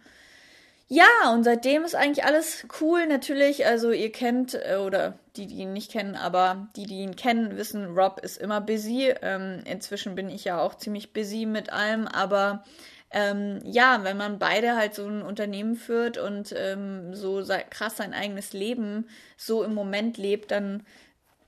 ja, 0.88 1.32
und 1.32 1.42
seitdem 1.42 1.84
ist 1.84 1.96
eigentlich 1.96 2.24
alles 2.24 2.66
cool. 2.80 3.06
Natürlich, 3.06 3.66
also 3.66 3.90
ihr 3.90 4.12
kennt, 4.12 4.54
äh, 4.54 4.76
oder 4.76 5.18
die, 5.36 5.46
die 5.46 5.56
ihn 5.56 5.72
nicht 5.72 5.90
kennen, 5.90 6.14
aber 6.14 6.68
die, 6.76 6.84
die 6.86 7.00
ihn 7.00 7.16
kennen, 7.16 7.56
wissen, 7.56 7.96
Rob 7.96 8.20
ist 8.22 8.38
immer 8.38 8.60
busy. 8.60 9.12
Ähm, 9.22 9.62
inzwischen 9.64 10.14
bin 10.14 10.28
ich 10.28 10.44
ja 10.44 10.60
auch 10.60 10.76
ziemlich 10.76 11.12
busy 11.12 11.44
mit 11.44 11.72
allem, 11.72 12.06
aber 12.06 12.64
ähm, 13.10 13.60
ja, 13.64 14.04
wenn 14.04 14.16
man 14.16 14.38
beide 14.38 14.76
halt 14.76 14.94
so 14.94 15.06
ein 15.06 15.22
Unternehmen 15.22 15.74
führt 15.76 16.18
und 16.18 16.54
ähm, 16.56 17.14
so 17.14 17.42
krass 17.70 17.96
sein 17.96 18.14
eigenes 18.14 18.52
Leben 18.52 19.08
so 19.36 19.64
im 19.64 19.74
Moment 19.74 20.18
lebt, 20.18 20.50
dann 20.50 20.84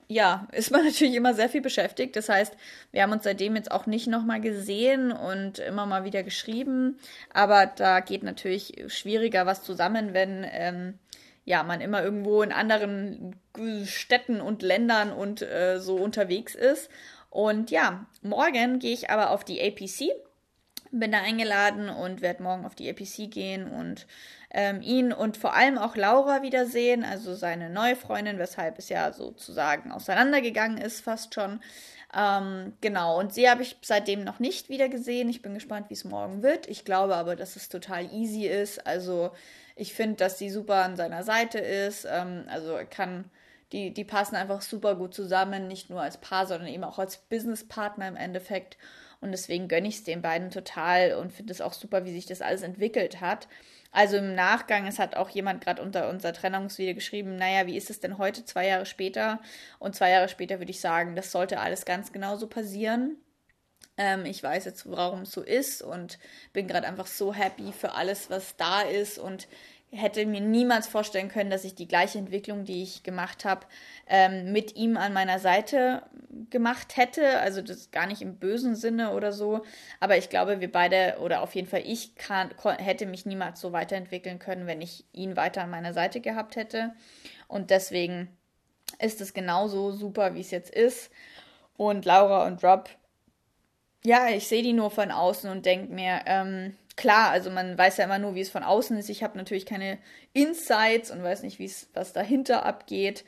ja, 0.09 0.49
ist 0.53 0.71
man 0.71 0.85
natürlich 0.85 1.15
immer 1.15 1.35
sehr 1.35 1.49
viel 1.49 1.61
beschäftigt. 1.61 2.17
Das 2.17 2.29
heißt, 2.29 2.57
wir 2.91 3.03
haben 3.03 3.13
uns 3.13 3.25
seitdem 3.25 3.55
jetzt 3.57 3.71
auch 3.71 3.87
nicht 3.87 4.07
nochmal 4.07 4.41
gesehen 4.41 5.13
und 5.13 5.59
immer 5.59 5.87
mal 5.87 6.05
wieder 6.05 6.23
geschrieben. 6.23 6.99
Aber 7.33 7.67
da 7.67 8.01
geht 8.01 8.23
natürlich 8.23 8.85
schwieriger 8.89 9.47
was 9.47 9.63
zusammen, 9.63 10.15
wenn 10.15 10.47
ähm, 10.51 10.99
ja, 11.45 11.63
man 11.63 11.81
immer 11.81 12.03
irgendwo 12.03 12.43
in 12.43 12.53
anderen 12.53 13.37
Städten 13.85 14.41
und 14.41 14.63
Ländern 14.63 15.13
und 15.13 15.43
äh, 15.43 15.79
so 15.79 15.97
unterwegs 15.97 16.55
ist. 16.55 16.91
Und 17.31 17.71
ja, 17.71 18.07
morgen 18.23 18.79
gehe 18.79 18.93
ich 18.93 19.11
aber 19.11 19.31
auf 19.31 19.45
die 19.45 19.61
APC. 19.61 20.11
bin 20.91 21.13
da 21.13 21.21
eingeladen 21.21 21.91
und 21.91 22.23
werde 22.23 22.43
morgen 22.43 22.65
auf 22.65 22.75
die 22.75 22.89
APC 22.89 23.31
gehen 23.31 23.71
und 23.71 24.07
ähm, 24.51 24.81
ihn 24.81 25.13
und 25.13 25.37
vor 25.37 25.55
allem 25.55 25.79
auch 25.79 25.97
Laura 25.97 26.43
wiedersehen, 26.43 27.05
also 27.05 27.35
seine 27.35 27.71
neue 27.71 27.97
Freundin, 27.97 28.39
weshalb 28.39 28.79
es 28.79 28.89
ja 28.89 29.13
sozusagen 29.13 29.93
auseinandergegangen 29.93 30.79
ist, 30.79 31.01
fast 31.03 31.35
schon. 31.35 31.61
Ähm, 32.15 32.73
genau, 32.81 33.19
und 33.19 33.35
sie 33.35 33.51
habe 33.51 33.63
ich 33.63 33.77
seitdem 33.83 34.25
noch 34.25 34.39
nicht 34.39 34.71
wieder 34.71 34.89
gesehen. 34.89 35.29
Ich 35.29 35.43
bin 35.43 35.53
gespannt, 35.53 35.91
wie 35.91 35.95
es 35.95 36.05
morgen 36.05 36.43
wird. 36.43 36.67
Ich 36.67 36.85
glaube 36.87 37.17
aber, 37.17 37.37
dass 37.37 37.57
es 37.57 37.69
total 37.69 38.11
easy 38.15 38.47
ist. 38.47 38.87
Also 38.87 39.31
ich 39.77 39.93
finde, 39.93 40.17
dass 40.17 40.39
sie 40.39 40.49
super 40.49 40.77
an 40.85 40.97
seiner 40.97 41.23
Seite 41.23 41.59
ist. 41.59 42.07
Ähm, 42.11 42.45
also 42.49 42.79
kann, 42.89 43.31
die, 43.73 43.93
die 43.93 44.05
passen 44.05 44.37
einfach 44.37 44.63
super 44.63 44.97
gut 44.97 45.13
zusammen, 45.13 45.69
nicht 45.69 45.91
nur 45.91 46.01
als 46.01 46.17
Paar, 46.17 46.47
sondern 46.47 46.69
eben 46.69 46.85
auch 46.85 46.99
als 46.99 47.19
Businesspartner 47.19 48.09
im 48.09 48.17
Endeffekt. 48.17 48.79
Und 49.21 49.33
deswegen 49.33 49.67
gönne 49.67 49.89
ich 49.89 49.97
es 49.97 50.05
den 50.05 50.23
beiden 50.23 50.51
total 50.51 51.15
und 51.15 51.33
finde 51.33 51.53
es 51.53 51.61
auch 51.61 51.73
super, 51.73 52.05
wie 52.05 52.13
sich 52.13 52.27
das 52.27 52.41
alles 52.41 52.63
entwickelt 52.63 53.21
hat. 53.21 53.49
Also 53.91 54.19
im 54.19 54.35
Nachgang, 54.35 54.87
es 54.87 54.99
hat 54.99 55.17
auch 55.17 55.31
jemand 55.31 55.63
gerade 55.63 55.83
unter 55.83 56.09
unser 56.11 56.33
Trennungsvideo 56.33 56.95
geschrieben, 56.95 57.37
naja, 57.37 57.67
wie 57.67 57.77
ist 57.77 57.91
es 57.91 58.01
denn 58.01 58.19
heute, 58.19 58.45
zwei 58.45 58.67
Jahre 58.67 58.87
später? 58.87 59.41
Und 59.79 59.97
zwei 59.97 60.11
Jahre 60.11 60.29
später 60.29 60.59
würde 60.61 60.71
ich 60.71 60.81
sagen, 60.81 61.17
das 61.17 61.33
sollte 61.33 61.59
alles 61.59 61.85
ganz 61.85 62.13
genauso 62.13 62.47
passieren. 62.47 63.17
Ähm, 63.97 64.25
ich 64.27 64.43
weiß 64.43 64.67
jetzt, 64.67 64.89
warum 64.91 65.23
es 65.23 65.33
so 65.33 65.43
ist 65.43 65.83
und 65.83 66.19
bin 66.53 66.69
gerade 66.69 66.87
einfach 66.87 67.07
so 67.07 67.35
happy 67.35 67.73
für 67.73 67.93
alles, 67.95 68.31
was 68.31 68.57
da 68.57 68.83
ist 68.83 69.19
und 69.19 69.49
hätte 69.91 70.27
mir 70.27 70.41
niemals 70.41 70.87
vorstellen 70.87 71.29
können, 71.29 71.51
dass 71.51 71.65
ich 71.65 71.75
die 71.75 71.89
gleiche 71.89 72.19
Entwicklung, 72.19 72.65
die 72.65 72.83
ich 72.83 73.03
gemacht 73.03 73.45
habe, 73.45 73.67
ähm, 74.07 74.53
mit 74.53 74.77
ihm 74.77 74.97
an 74.97 75.13
meiner 75.13 75.39
Seite 75.39 76.03
gemacht 76.51 76.97
hätte. 76.97 77.41
Also 77.41 77.63
das 77.63 77.91
gar 77.91 78.07
nicht 78.07 78.21
im 78.21 78.37
bösen 78.37 78.77
Sinne 78.77 79.15
oder 79.15 79.33
so. 79.33 79.63
Aber 79.99 80.19
ich 80.19 80.29
glaube, 80.29 80.61
wir 80.61 80.71
beide 80.71 81.17
oder 81.21 81.43
auf 81.43 81.55
jeden 81.55 81.69
Fall 81.69 81.83
ich 81.85 82.17
kann, 82.17 82.51
hätte 82.79 83.07
mich 83.07 83.25
niemals 83.25 83.61
so 83.61 83.73
weiterentwickeln 83.73 84.39
können, 84.39 84.67
wenn 84.67 84.83
ich 84.83 85.05
ihn 85.13 85.37
weiter 85.37 85.63
an 85.63 85.71
meiner 85.71 85.95
Seite 85.95 86.21
gehabt 86.21 86.57
hätte. 86.57 86.93
Und 87.47 87.71
deswegen 87.71 88.29
ist 88.99 89.21
es 89.21 89.33
genauso 89.33 89.93
super, 89.93 90.35
wie 90.35 90.41
es 90.41 90.51
jetzt 90.51 90.75
ist. 90.75 91.11
Und 91.77 92.05
Laura 92.05 92.47
und 92.47 92.63
Rob, 92.63 92.91
ja, 94.05 94.29
ich 94.29 94.49
sehe 94.49 94.63
die 94.63 94.73
nur 94.73 94.91
von 94.91 95.11
außen 95.11 95.51
und 95.51 95.65
denke 95.65 95.93
mir, 95.93 96.21
ähm, 96.27 96.77
klar, 96.99 97.31
also 97.31 97.49
man 97.49 97.79
weiß 97.79 97.97
ja 97.97 98.05
immer 98.05 98.19
nur, 98.19 98.35
wie 98.35 98.41
es 98.41 98.51
von 98.51 98.65
außen 98.65 98.99
ist. 98.99 99.09
Ich 99.09 99.23
habe 99.23 99.39
natürlich 99.39 99.65
keine 99.65 99.99
Insights 100.33 101.11
und 101.11 101.23
weiß 101.23 101.43
nicht, 101.45 101.59
wie 101.61 101.65
es 101.65 101.89
was 101.95 102.13
dahinter 102.13 102.67
abgeht. 102.67 103.25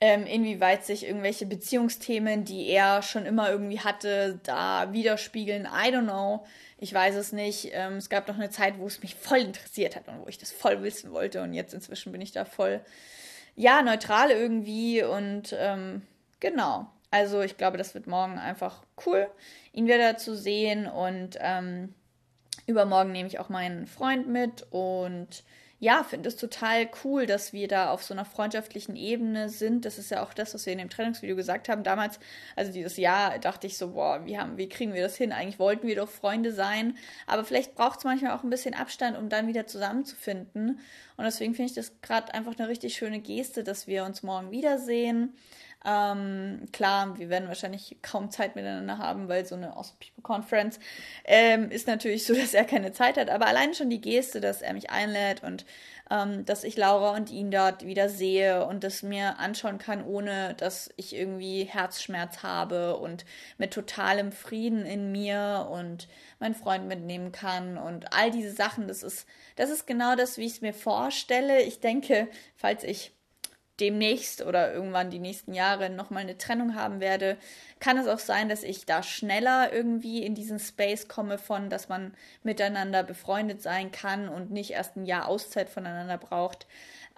Ähm, 0.00 0.26
inwieweit 0.26 0.84
sich 0.84 1.06
irgendwelche 1.06 1.46
Beziehungsthemen, 1.46 2.44
die 2.44 2.66
er 2.68 3.02
schon 3.02 3.26
immer 3.26 3.50
irgendwie 3.50 3.78
hatte, 3.78 4.40
da 4.42 4.92
widerspiegeln. 4.92 5.66
I 5.66 5.94
don't 5.94 6.04
know. 6.04 6.44
Ich 6.78 6.92
weiß 6.92 7.14
es 7.14 7.32
nicht. 7.32 7.68
Ähm, 7.72 7.98
es 7.98 8.08
gab 8.08 8.26
noch 8.26 8.34
eine 8.34 8.50
Zeit, 8.50 8.78
wo 8.78 8.86
es 8.86 9.02
mich 9.02 9.14
voll 9.14 9.38
interessiert 9.40 9.94
hat 9.94 10.08
und 10.08 10.20
wo 10.20 10.26
ich 10.26 10.38
das 10.38 10.50
voll 10.50 10.82
wissen 10.82 11.12
wollte. 11.12 11.42
Und 11.42 11.52
jetzt 11.52 11.74
inzwischen 11.74 12.12
bin 12.12 12.22
ich 12.22 12.32
da 12.32 12.46
voll, 12.46 12.80
ja, 13.54 13.82
neutral 13.82 14.30
irgendwie. 14.30 15.04
Und 15.04 15.54
ähm, 15.56 16.02
genau. 16.40 16.86
Also 17.10 17.42
ich 17.42 17.58
glaube, 17.58 17.76
das 17.76 17.94
wird 17.94 18.06
morgen 18.06 18.38
einfach 18.38 18.82
cool, 19.04 19.28
ihn 19.72 19.84
wieder 19.84 20.16
zu 20.16 20.34
sehen. 20.34 20.86
Und 20.86 21.36
ähm, 21.40 21.94
Übermorgen 22.66 23.12
nehme 23.12 23.28
ich 23.28 23.38
auch 23.38 23.48
meinen 23.48 23.86
Freund 23.86 24.28
mit 24.28 24.66
und 24.70 25.44
ja, 25.82 26.04
finde 26.04 26.28
es 26.28 26.36
total 26.36 26.88
cool, 27.02 27.26
dass 27.26 27.52
wir 27.52 27.66
da 27.66 27.90
auf 27.90 28.04
so 28.04 28.14
einer 28.14 28.24
freundschaftlichen 28.24 28.94
Ebene 28.94 29.48
sind. 29.48 29.84
Das 29.84 29.98
ist 29.98 30.12
ja 30.12 30.22
auch 30.22 30.32
das, 30.32 30.54
was 30.54 30.64
wir 30.64 30.72
in 30.72 30.78
dem 30.78 30.90
Trennungsvideo 30.90 31.34
gesagt 31.34 31.68
haben. 31.68 31.82
Damals, 31.82 32.20
also 32.54 32.70
dieses 32.70 32.96
Jahr, 32.98 33.40
dachte 33.40 33.66
ich 33.66 33.76
so, 33.76 33.94
boah, 33.94 34.24
wie, 34.24 34.38
haben, 34.38 34.58
wie 34.58 34.68
kriegen 34.68 34.94
wir 34.94 35.02
das 35.02 35.16
hin? 35.16 35.32
Eigentlich 35.32 35.58
wollten 35.58 35.88
wir 35.88 35.96
doch 35.96 36.08
Freunde 36.08 36.52
sein. 36.52 36.96
Aber 37.26 37.44
vielleicht 37.44 37.74
braucht 37.74 37.98
es 37.98 38.04
manchmal 38.04 38.30
auch 38.30 38.44
ein 38.44 38.50
bisschen 38.50 38.74
Abstand, 38.74 39.18
um 39.18 39.28
dann 39.28 39.48
wieder 39.48 39.66
zusammenzufinden. 39.66 40.78
Und 41.16 41.24
deswegen 41.24 41.56
finde 41.56 41.70
ich 41.70 41.74
das 41.74 42.00
gerade 42.00 42.32
einfach 42.32 42.56
eine 42.56 42.68
richtig 42.68 42.94
schöne 42.94 43.18
Geste, 43.18 43.64
dass 43.64 43.88
wir 43.88 44.04
uns 44.04 44.22
morgen 44.22 44.52
wiedersehen. 44.52 45.34
Ähm, 45.84 46.68
klar, 46.72 47.18
wir 47.18 47.28
werden 47.28 47.48
wahrscheinlich 47.48 47.96
kaum 48.02 48.30
Zeit 48.30 48.54
miteinander 48.54 48.98
haben, 48.98 49.28
weil 49.28 49.44
so 49.46 49.54
eine 49.54 49.76
Awesome 49.76 49.98
People 49.98 50.22
Conference 50.22 50.78
ähm, 51.24 51.70
ist 51.70 51.86
natürlich 51.86 52.24
so, 52.24 52.34
dass 52.40 52.54
er 52.54 52.64
keine 52.64 52.92
Zeit 52.92 53.16
hat. 53.16 53.30
Aber 53.30 53.46
allein 53.46 53.74
schon 53.74 53.90
die 53.90 54.00
Geste, 54.00 54.40
dass 54.40 54.62
er 54.62 54.74
mich 54.74 54.90
einlädt 54.90 55.42
und 55.42 55.64
ähm, 56.10 56.44
dass 56.44 56.64
ich 56.64 56.76
Laura 56.76 57.16
und 57.16 57.30
ihn 57.30 57.50
dort 57.50 57.86
wieder 57.86 58.08
sehe 58.08 58.66
und 58.66 58.84
das 58.84 59.02
mir 59.02 59.38
anschauen 59.38 59.78
kann, 59.78 60.04
ohne 60.04 60.54
dass 60.54 60.90
ich 60.96 61.14
irgendwie 61.14 61.64
Herzschmerz 61.64 62.42
habe 62.42 62.96
und 62.96 63.24
mit 63.58 63.72
totalem 63.72 64.30
Frieden 64.30 64.84
in 64.84 65.10
mir 65.10 65.68
und 65.70 66.08
meinen 66.38 66.54
Freund 66.54 66.86
mitnehmen 66.86 67.32
kann 67.32 67.78
und 67.78 68.12
all 68.12 68.30
diese 68.30 68.52
Sachen, 68.52 68.88
das 68.88 69.02
ist, 69.02 69.26
das 69.56 69.70
ist 69.70 69.86
genau 69.86 70.14
das, 70.16 70.38
wie 70.38 70.46
ich 70.46 70.54
es 70.54 70.60
mir 70.60 70.74
vorstelle. 70.74 71.62
Ich 71.62 71.80
denke, 71.80 72.28
falls 72.56 72.84
ich 72.84 73.12
demnächst 73.80 74.42
oder 74.42 74.72
irgendwann 74.72 75.10
die 75.10 75.18
nächsten 75.18 75.54
Jahre 75.54 75.90
nochmal 75.90 76.22
eine 76.22 76.38
Trennung 76.38 76.74
haben 76.74 77.00
werde, 77.00 77.36
kann 77.80 77.96
es 77.96 78.06
auch 78.06 78.18
sein, 78.18 78.48
dass 78.48 78.62
ich 78.62 78.86
da 78.86 79.02
schneller 79.02 79.72
irgendwie 79.72 80.22
in 80.22 80.34
diesen 80.34 80.58
Space 80.58 81.08
komme 81.08 81.38
von, 81.38 81.70
dass 81.70 81.88
man 81.88 82.14
miteinander 82.42 83.02
befreundet 83.02 83.62
sein 83.62 83.90
kann 83.90 84.28
und 84.28 84.50
nicht 84.50 84.72
erst 84.72 84.96
ein 84.96 85.06
Jahr 85.06 85.26
Auszeit 85.26 85.70
voneinander 85.70 86.18
braucht. 86.18 86.66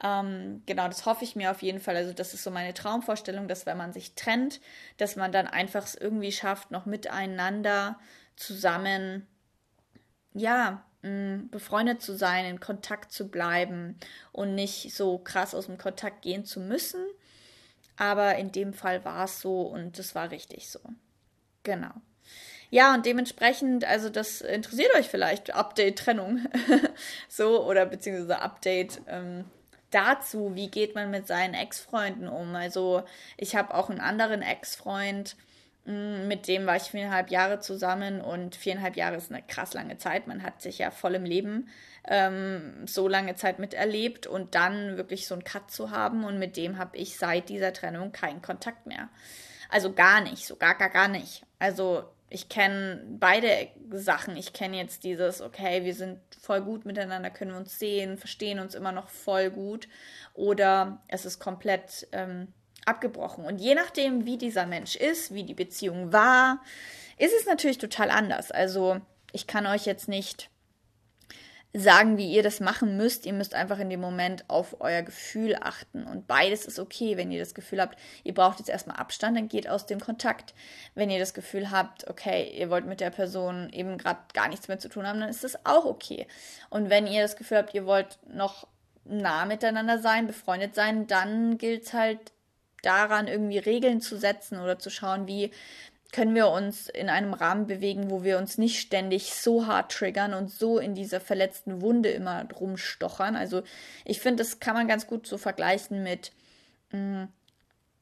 Ähm, 0.02 0.62
genau, 0.66 0.86
das 0.86 1.06
hoffe 1.06 1.24
ich 1.24 1.36
mir 1.36 1.50
auf 1.50 1.62
jeden 1.62 1.80
Fall. 1.80 1.96
Also 1.96 2.12
das 2.12 2.34
ist 2.34 2.44
so 2.44 2.50
meine 2.50 2.74
Traumvorstellung, 2.74 3.48
dass 3.48 3.66
wenn 3.66 3.76
man 3.76 3.92
sich 3.92 4.14
trennt, 4.14 4.60
dass 4.96 5.16
man 5.16 5.32
dann 5.32 5.46
einfach 5.46 5.84
es 5.84 5.94
irgendwie 5.94 6.32
schafft, 6.32 6.70
noch 6.70 6.86
miteinander 6.86 7.98
zusammen, 8.36 9.26
ja, 10.34 10.84
befreundet 11.50 12.00
zu 12.02 12.16
sein, 12.16 12.46
in 12.46 12.60
Kontakt 12.60 13.12
zu 13.12 13.28
bleiben 13.28 13.98
und 14.32 14.54
nicht 14.54 14.94
so 14.94 15.18
krass 15.18 15.54
aus 15.54 15.66
dem 15.66 15.78
Kontakt 15.78 16.22
gehen 16.22 16.44
zu 16.44 16.60
müssen. 16.60 17.04
Aber 17.96 18.36
in 18.36 18.52
dem 18.52 18.72
Fall 18.72 19.04
war 19.04 19.24
es 19.24 19.40
so 19.40 19.62
und 19.62 19.98
es 19.98 20.14
war 20.14 20.30
richtig 20.30 20.68
so. 20.68 20.80
Genau. 21.62 21.92
Ja, 22.70 22.94
und 22.94 23.06
dementsprechend, 23.06 23.84
also 23.84 24.08
das 24.08 24.40
interessiert 24.40 24.94
euch 24.96 25.08
vielleicht, 25.08 25.54
Update-Trennung. 25.54 26.46
so, 27.28 27.64
oder 27.64 27.86
beziehungsweise 27.86 28.40
Update 28.40 29.00
ähm, 29.06 29.44
dazu, 29.90 30.54
wie 30.54 30.70
geht 30.70 30.94
man 30.94 31.10
mit 31.10 31.26
seinen 31.26 31.54
Ex-Freunden 31.54 32.28
um. 32.28 32.56
Also 32.56 33.04
ich 33.36 33.54
habe 33.54 33.74
auch 33.74 33.90
einen 33.90 34.00
anderen 34.00 34.42
Ex-Freund, 34.42 35.36
mit 35.86 36.48
dem 36.48 36.66
war 36.66 36.76
ich 36.76 36.84
viereinhalb 36.84 37.30
Jahre 37.30 37.60
zusammen 37.60 38.22
und 38.22 38.56
viereinhalb 38.56 38.96
Jahre 38.96 39.16
ist 39.16 39.30
eine 39.30 39.42
krass 39.42 39.74
lange 39.74 39.98
Zeit. 39.98 40.26
Man 40.26 40.42
hat 40.42 40.62
sich 40.62 40.78
ja 40.78 40.90
voll 40.90 41.14
im 41.14 41.24
Leben 41.24 41.68
ähm, 42.08 42.86
so 42.86 43.06
lange 43.06 43.34
Zeit 43.34 43.58
miterlebt 43.58 44.26
und 44.26 44.54
dann 44.54 44.96
wirklich 44.96 45.26
so 45.26 45.34
einen 45.34 45.44
Cut 45.44 45.70
zu 45.70 45.90
haben 45.90 46.24
und 46.24 46.38
mit 46.38 46.56
dem 46.56 46.78
habe 46.78 46.96
ich 46.96 47.18
seit 47.18 47.50
dieser 47.50 47.72
Trennung 47.74 48.12
keinen 48.12 48.40
Kontakt 48.40 48.86
mehr. 48.86 49.10
Also 49.68 49.92
gar 49.92 50.22
nicht, 50.22 50.46
so 50.46 50.56
gar, 50.56 50.74
gar, 50.76 50.90
gar 50.90 51.08
nicht. 51.08 51.44
Also 51.58 52.04
ich 52.30 52.48
kenne 52.48 53.02
beide 53.06 53.68
Sachen. 53.92 54.36
Ich 54.36 54.52
kenne 54.52 54.78
jetzt 54.78 55.04
dieses, 55.04 55.40
okay, 55.40 55.84
wir 55.84 55.94
sind 55.94 56.18
voll 56.40 56.62
gut 56.62 56.84
miteinander, 56.84 57.30
können 57.30 57.52
wir 57.52 57.58
uns 57.58 57.78
sehen, 57.78 58.18
verstehen 58.18 58.58
uns 58.58 58.74
immer 58.74 58.92
noch 58.92 59.08
voll 59.08 59.50
gut. 59.50 59.86
Oder 60.32 61.02
es 61.08 61.26
ist 61.26 61.38
komplett 61.38 62.08
ähm, 62.12 62.52
abgebrochen. 62.86 63.44
Und 63.44 63.58
je 63.58 63.74
nachdem, 63.74 64.24
wie 64.24 64.38
dieser 64.38 64.66
Mensch 64.66 64.96
ist, 64.96 65.32
wie 65.34 65.44
die 65.44 65.54
Beziehung 65.54 66.12
war, 66.12 66.60
ist 67.18 67.34
es 67.38 67.46
natürlich 67.46 67.78
total 67.78 68.10
anders. 68.10 68.50
Also 68.50 69.00
ich 69.32 69.46
kann 69.46 69.66
euch 69.66 69.86
jetzt 69.86 70.08
nicht 70.08 70.50
sagen, 71.76 72.16
wie 72.16 72.30
ihr 72.30 72.44
das 72.44 72.60
machen 72.60 72.96
müsst. 72.96 73.26
Ihr 73.26 73.32
müsst 73.32 73.54
einfach 73.54 73.80
in 73.80 73.90
dem 73.90 74.00
Moment 74.00 74.44
auf 74.48 74.80
euer 74.80 75.02
Gefühl 75.02 75.56
achten. 75.60 76.04
Und 76.04 76.28
beides 76.28 76.66
ist 76.66 76.78
okay, 76.78 77.16
wenn 77.16 77.32
ihr 77.32 77.40
das 77.40 77.52
Gefühl 77.52 77.80
habt, 77.80 77.98
ihr 78.22 78.32
braucht 78.32 78.60
jetzt 78.60 78.68
erstmal 78.68 78.96
Abstand, 78.96 79.36
dann 79.36 79.48
geht 79.48 79.68
aus 79.68 79.84
dem 79.84 79.98
Kontakt. 79.98 80.54
Wenn 80.94 81.10
ihr 81.10 81.18
das 81.18 81.34
Gefühl 81.34 81.72
habt, 81.72 82.08
okay, 82.08 82.52
ihr 82.56 82.70
wollt 82.70 82.86
mit 82.86 83.00
der 83.00 83.10
Person 83.10 83.70
eben 83.72 83.98
gerade 83.98 84.20
gar 84.32 84.48
nichts 84.48 84.68
mehr 84.68 84.78
zu 84.78 84.88
tun 84.88 85.06
haben, 85.06 85.18
dann 85.18 85.28
ist 85.28 85.42
das 85.42 85.66
auch 85.66 85.84
okay. 85.84 86.28
Und 86.70 86.90
wenn 86.90 87.08
ihr 87.08 87.22
das 87.22 87.36
Gefühl 87.36 87.58
habt, 87.58 87.74
ihr 87.74 87.86
wollt 87.86 88.18
noch 88.28 88.68
nah 89.04 89.44
miteinander 89.44 89.98
sein, 89.98 90.28
befreundet 90.28 90.76
sein, 90.76 91.08
dann 91.08 91.58
gilt 91.58 91.82
es 91.82 91.92
halt 91.92 92.20
daran, 92.84 93.28
irgendwie 93.28 93.58
Regeln 93.58 94.00
zu 94.00 94.16
setzen 94.16 94.58
oder 94.60 94.78
zu 94.78 94.90
schauen, 94.90 95.26
wie 95.26 95.50
können 96.14 96.36
wir 96.36 96.48
uns 96.48 96.88
in 96.88 97.08
einem 97.08 97.34
Rahmen 97.34 97.66
bewegen, 97.66 98.08
wo 98.08 98.22
wir 98.22 98.38
uns 98.38 98.56
nicht 98.56 98.78
ständig 98.78 99.34
so 99.34 99.66
hart 99.66 99.90
triggern 99.90 100.32
und 100.32 100.48
so 100.48 100.78
in 100.78 100.94
dieser 100.94 101.18
verletzten 101.18 101.80
Wunde 101.80 102.10
immer 102.10 102.46
rumstochern. 102.52 103.34
Also 103.34 103.64
ich 104.04 104.20
finde, 104.20 104.44
das 104.44 104.60
kann 104.60 104.74
man 104.74 104.86
ganz 104.86 105.08
gut 105.08 105.26
so 105.26 105.38
vergleichen 105.38 106.04
mit, 106.04 106.30
mh, 106.92 107.24
mm, 107.24 107.28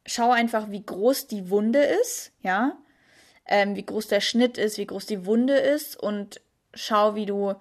schau 0.04 0.30
einfach, 0.30 0.70
wie 0.70 0.84
groß 0.84 1.26
die 1.28 1.48
Wunde 1.48 1.82
ist, 1.82 2.32
ja, 2.42 2.76
ähm, 3.46 3.76
wie 3.76 3.86
groß 3.86 4.08
der 4.08 4.20
Schnitt 4.20 4.58
ist, 4.58 4.76
wie 4.76 4.86
groß 4.86 5.06
die 5.06 5.24
Wunde 5.24 5.54
ist 5.54 5.98
und 5.98 6.42
schau, 6.74 7.14
wie 7.14 7.26
du 7.26 7.54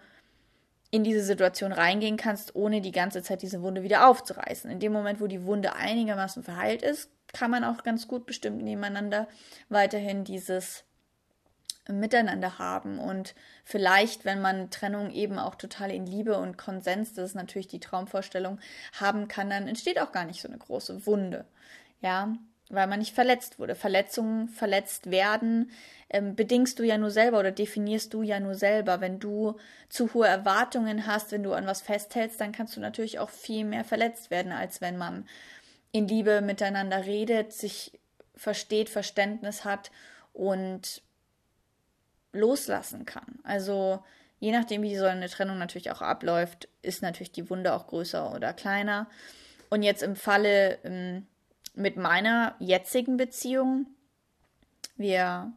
in 0.91 1.03
diese 1.03 1.23
Situation 1.23 1.71
reingehen 1.71 2.17
kannst, 2.17 2.55
ohne 2.55 2.81
die 2.81 2.91
ganze 2.91 3.23
Zeit 3.23 3.41
diese 3.41 3.61
Wunde 3.61 3.81
wieder 3.81 4.07
aufzureißen. 4.07 4.69
In 4.69 4.79
dem 4.79 4.91
Moment, 4.91 5.21
wo 5.21 5.27
die 5.27 5.45
Wunde 5.45 5.73
einigermaßen 5.73 6.43
verheilt 6.43 6.81
ist, 6.81 7.09
kann 7.33 7.49
man 7.49 7.63
auch 7.63 7.83
ganz 7.83 8.07
gut 8.09 8.25
bestimmt 8.25 8.61
nebeneinander 8.61 9.27
weiterhin 9.69 10.25
dieses 10.25 10.83
miteinander 11.87 12.59
haben 12.59 12.99
und 12.99 13.33
vielleicht, 13.63 14.23
wenn 14.23 14.39
man 14.39 14.69
Trennung 14.69 15.09
eben 15.09 15.39
auch 15.39 15.55
total 15.55 15.91
in 15.91 16.05
Liebe 16.05 16.37
und 16.37 16.57
Konsens, 16.57 17.13
das 17.13 17.31
ist 17.31 17.35
natürlich 17.35 17.67
die 17.67 17.79
Traumvorstellung, 17.79 18.59
haben 18.99 19.27
kann, 19.27 19.49
dann 19.49 19.67
entsteht 19.67 19.99
auch 19.99 20.11
gar 20.11 20.25
nicht 20.25 20.41
so 20.41 20.47
eine 20.47 20.59
große 20.59 21.05
Wunde. 21.07 21.45
Ja, 22.01 22.33
weil 22.71 22.87
man 22.87 22.99
nicht 22.99 23.13
verletzt 23.13 23.59
wurde. 23.59 23.75
Verletzungen, 23.75 24.47
verletzt 24.47 25.11
werden, 25.11 25.71
ähm, 26.09 26.35
bedingst 26.35 26.79
du 26.79 26.83
ja 26.83 26.97
nur 26.97 27.11
selber 27.11 27.39
oder 27.39 27.51
definierst 27.51 28.13
du 28.13 28.21
ja 28.21 28.39
nur 28.39 28.55
selber. 28.55 29.01
Wenn 29.01 29.19
du 29.19 29.57
zu 29.89 30.13
hohe 30.13 30.27
Erwartungen 30.27 31.05
hast, 31.05 31.31
wenn 31.31 31.43
du 31.43 31.53
an 31.53 31.67
was 31.67 31.81
festhältst, 31.81 32.39
dann 32.41 32.51
kannst 32.51 32.75
du 32.75 32.79
natürlich 32.79 33.19
auch 33.19 33.29
viel 33.29 33.65
mehr 33.65 33.83
verletzt 33.83 34.31
werden, 34.31 34.51
als 34.51 34.81
wenn 34.81 34.97
man 34.97 35.27
in 35.91 36.07
Liebe 36.07 36.41
miteinander 36.41 37.05
redet, 37.05 37.53
sich 37.53 37.99
versteht, 38.35 38.89
Verständnis 38.89 39.65
hat 39.65 39.91
und 40.33 41.01
loslassen 42.33 43.05
kann. 43.05 43.39
Also 43.43 44.03
je 44.39 44.51
nachdem, 44.51 44.81
wie 44.81 44.95
so 44.95 45.05
eine 45.05 45.29
Trennung 45.29 45.57
natürlich 45.57 45.91
auch 45.91 46.01
abläuft, 46.01 46.69
ist 46.81 47.01
natürlich 47.01 47.31
die 47.31 47.49
Wunde 47.49 47.73
auch 47.73 47.87
größer 47.87 48.33
oder 48.33 48.53
kleiner. 48.53 49.09
Und 49.69 49.83
jetzt 49.83 50.03
im 50.03 50.15
Falle 50.15 50.79
ähm, 50.83 51.27
mit 51.73 51.97
meiner 51.97 52.55
jetzigen 52.59 53.17
Beziehung, 53.17 53.87
wir 54.97 55.53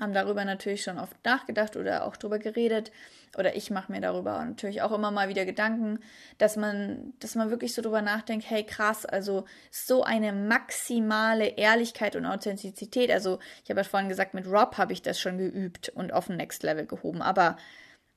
haben 0.00 0.14
darüber 0.14 0.44
natürlich 0.44 0.82
schon 0.82 0.98
oft 0.98 1.22
nachgedacht 1.24 1.76
oder 1.76 2.06
auch 2.06 2.16
darüber 2.16 2.38
geredet. 2.38 2.90
Oder 3.38 3.54
ich 3.54 3.70
mache 3.70 3.92
mir 3.92 4.00
darüber 4.00 4.44
natürlich 4.44 4.82
auch 4.82 4.90
immer 4.90 5.10
mal 5.12 5.28
wieder 5.28 5.44
Gedanken, 5.44 6.00
dass 6.38 6.56
man, 6.56 7.12
dass 7.20 7.36
man 7.36 7.50
wirklich 7.50 7.74
so 7.74 7.82
drüber 7.82 8.02
nachdenkt, 8.02 8.50
hey 8.50 8.64
krass, 8.64 9.06
also 9.06 9.44
so 9.70 10.02
eine 10.02 10.32
maximale 10.32 11.46
Ehrlichkeit 11.46 12.16
und 12.16 12.26
Authentizität. 12.26 13.10
Also 13.10 13.38
ich 13.62 13.70
habe 13.70 13.80
ja 13.80 13.84
vorhin 13.84 14.08
gesagt, 14.08 14.34
mit 14.34 14.46
Rob 14.48 14.78
habe 14.78 14.92
ich 14.92 15.02
das 15.02 15.20
schon 15.20 15.38
geübt 15.38 15.90
und 15.90 16.12
auf 16.12 16.28
ein 16.28 16.38
Next 16.38 16.62
Level 16.62 16.86
gehoben. 16.86 17.22
Aber 17.22 17.56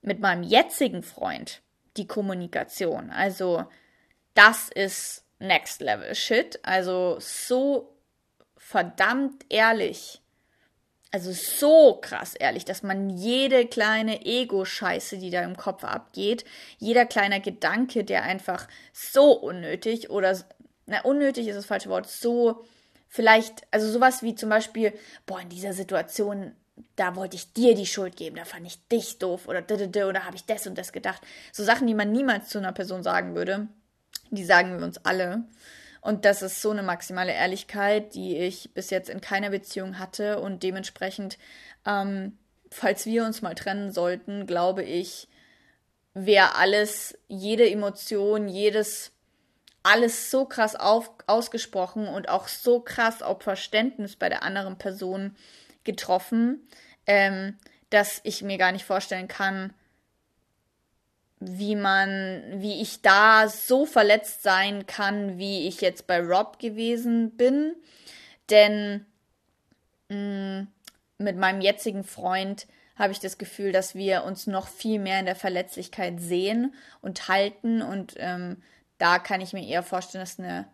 mit 0.01 0.19
meinem 0.19 0.43
jetzigen 0.43 1.03
Freund 1.03 1.62
die 1.97 2.07
Kommunikation, 2.07 3.12
also 3.12 3.65
das 4.33 4.69
ist 4.69 5.22
Next 5.39 5.81
Level 5.81 6.13
Shit. 6.15 6.59
Also 6.63 7.17
so 7.19 7.97
verdammt 8.57 9.45
ehrlich 9.49 10.23
also 11.13 11.31
so 11.31 11.99
krass 12.01 12.33
ehrlich, 12.33 12.65
dass 12.65 12.81
man 12.81 13.11
jede 13.11 13.67
kleine 13.67 14.25
Ego-Scheiße, 14.25 15.19
die 15.19 15.29
da 15.29 15.43
im 15.43 15.55
Kopf 15.55 15.83
abgeht, 15.83 16.43
jeder 16.79 17.05
kleine 17.05 17.39
Gedanke, 17.39 18.03
der 18.03 18.23
einfach 18.23 18.67
so 18.93 19.31
unnötig 19.33 20.09
oder, 20.09 20.35
na, 20.87 21.01
unnötig 21.01 21.47
ist 21.47 21.55
das 21.55 21.67
falsche 21.67 21.89
Wort, 21.89 22.09
so 22.09 22.65
vielleicht, 23.07 23.61
also 23.69 23.91
sowas 23.91 24.23
wie 24.23 24.33
zum 24.33 24.49
Beispiel, 24.49 24.91
boah, 25.27 25.39
in 25.39 25.49
dieser 25.49 25.73
Situation, 25.73 26.55
da 26.95 27.15
wollte 27.15 27.35
ich 27.35 27.53
dir 27.53 27.75
die 27.75 27.85
Schuld 27.85 28.15
geben, 28.15 28.37
da 28.37 28.45
fand 28.45 28.65
ich 28.65 28.87
dich 28.87 29.19
doof 29.19 29.47
oder 29.47 29.59
oder 29.61 30.25
habe 30.25 30.35
ich 30.35 30.45
das 30.47 30.65
und 30.65 30.79
das 30.79 30.91
gedacht. 30.91 31.21
So 31.51 31.63
Sachen, 31.63 31.85
die 31.85 31.93
man 31.93 32.11
niemals 32.11 32.49
zu 32.49 32.57
einer 32.57 32.71
Person 32.71 33.03
sagen 33.03 33.35
würde, 33.35 33.67
die 34.32 34.46
sagen 34.46 34.77
wir 34.77 34.86
uns 34.86 34.98
alle. 35.05 35.43
Und 36.01 36.25
das 36.25 36.41
ist 36.41 36.62
so 36.62 36.72
eine 36.72 36.84
maximale 36.84 37.32
Ehrlichkeit, 37.32 38.13
die 38.13 38.38
ich 38.38 38.74
bis 38.74 38.89
jetzt 38.89 39.10
in 39.10 39.22
keiner 39.22 39.51
Beziehung 39.51 40.00
hatte. 40.00 40.39
Und 40.39 40.63
dementsprechend, 40.63 41.38
ähm, 41.86 42.38
falls 42.70 43.05
wir 43.05 43.24
uns 43.24 43.41
mal 43.41 43.55
trennen 43.55 43.91
sollten, 43.91 44.46
glaube 44.46 44.84
ich, 44.84 45.29
wäre 46.13 46.55
alles, 46.55 47.17
jede 47.27 47.70
Emotion, 47.70 48.50
jedes, 48.50 49.12
alles 49.82 50.29
so 50.29 50.46
krass 50.46 50.75
auf, 50.75 51.10
ausgesprochen 51.25 52.08
und 52.08 52.27
auch 52.27 52.48
so 52.48 52.82
krass 52.82 53.22
auf 53.22 53.41
Verständnis 53.41 54.15
bei 54.15 54.29
der 54.29 54.43
anderen 54.43 54.77
Person 54.77 55.36
getroffen, 55.84 56.67
ähm, 57.08 57.58
dass 57.89 58.20
ich 58.24 58.41
mir 58.41 58.58
gar 58.58 58.72
nicht 58.72 58.86
vorstellen 58.86 59.27
kann, 59.27 59.74
wie 61.45 61.75
man, 61.75 62.43
wie 62.55 62.81
ich 62.81 63.01
da 63.01 63.47
so 63.47 63.85
verletzt 63.85 64.43
sein 64.43 64.85
kann, 64.85 65.38
wie 65.38 65.67
ich 65.67 65.81
jetzt 65.81 66.07
bei 66.07 66.19
Rob 66.19 66.59
gewesen 66.59 67.31
bin. 67.38 67.75
Denn 68.50 69.05
mh, 70.09 70.62
mm, 70.62 70.67
mit 71.17 71.38
meinem 71.38 71.62
jetzigen 71.62 72.03
Freund 72.03 72.67
habe 72.95 73.12
ich 73.12 73.19
das 73.19 73.38
Gefühl, 73.38 73.71
dass 73.71 73.95
wir 73.95 74.23
uns 74.23 74.47
noch 74.47 74.67
viel 74.67 74.99
mehr 74.99 75.19
in 75.19 75.25
der 75.25 75.36
Verletzlichkeit 75.36 76.19
sehen 76.19 76.73
und 77.01 77.27
halten. 77.27 77.82
Und 77.82 78.13
ähm, 78.17 78.62
da 78.97 79.19
kann 79.19 79.41
ich 79.41 79.53
mir 79.53 79.65
eher 79.65 79.84
vorstellen, 79.84 80.23
dass 80.23 80.39
eine. 80.39 80.67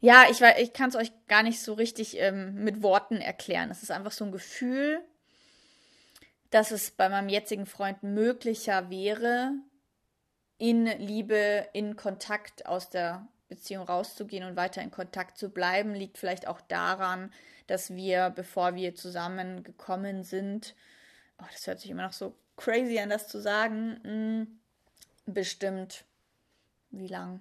Ja, 0.00 0.26
ich, 0.30 0.40
ich 0.40 0.72
kann 0.72 0.90
es 0.90 0.96
euch 0.96 1.10
gar 1.26 1.42
nicht 1.42 1.60
so 1.60 1.74
richtig 1.74 2.18
ähm, 2.18 2.62
mit 2.62 2.82
Worten 2.82 3.16
erklären. 3.16 3.70
Es 3.70 3.82
ist 3.82 3.90
einfach 3.90 4.12
so 4.12 4.24
ein 4.24 4.32
Gefühl, 4.32 5.00
dass 6.50 6.70
es 6.70 6.92
bei 6.92 7.08
meinem 7.08 7.28
jetzigen 7.28 7.66
Freund 7.66 8.02
möglicher 8.02 8.90
wäre, 8.90 9.52
in 10.58 10.86
Liebe, 10.86 11.68
in 11.72 11.96
Kontakt 11.96 12.66
aus 12.66 12.90
der 12.90 13.26
Beziehung 13.48 13.84
rauszugehen 13.84 14.44
und 14.44 14.56
weiter 14.56 14.82
in 14.82 14.90
Kontakt 14.90 15.38
zu 15.38 15.48
bleiben, 15.48 15.94
liegt 15.94 16.18
vielleicht 16.18 16.46
auch 16.46 16.60
daran, 16.60 17.32
dass 17.66 17.94
wir, 17.94 18.30
bevor 18.30 18.74
wir 18.74 18.94
zusammengekommen 18.94 20.24
sind, 20.24 20.74
oh, 21.38 21.46
das 21.52 21.66
hört 21.66 21.80
sich 21.80 21.90
immer 21.90 22.02
noch 22.02 22.12
so 22.12 22.34
crazy 22.56 22.98
an, 22.98 23.08
das 23.08 23.28
zu 23.28 23.40
sagen, 23.40 24.00
mh, 24.02 24.10
hm, 24.10 24.60
bestimmt, 25.26 26.04
wie 26.90 27.08
lang? 27.08 27.40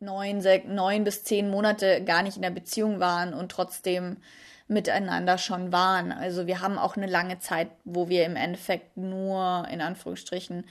Neun, 0.00 0.42
neun 0.66 1.04
bis 1.04 1.24
zehn 1.24 1.48
Monate 1.48 2.04
gar 2.04 2.22
nicht 2.22 2.36
in 2.36 2.42
der 2.42 2.50
Beziehung 2.50 2.98
waren 2.98 3.34
und 3.34 3.52
trotzdem 3.52 4.16
miteinander 4.66 5.38
schon 5.38 5.70
waren. 5.72 6.10
Also 6.10 6.46
wir 6.46 6.60
haben 6.60 6.78
auch 6.78 6.96
eine 6.96 7.06
lange 7.06 7.38
Zeit, 7.38 7.68
wo 7.84 8.08
wir 8.08 8.24
im 8.24 8.36
Endeffekt 8.36 8.96
nur 8.96 9.66
in 9.70 9.80
Anführungsstrichen 9.80 10.64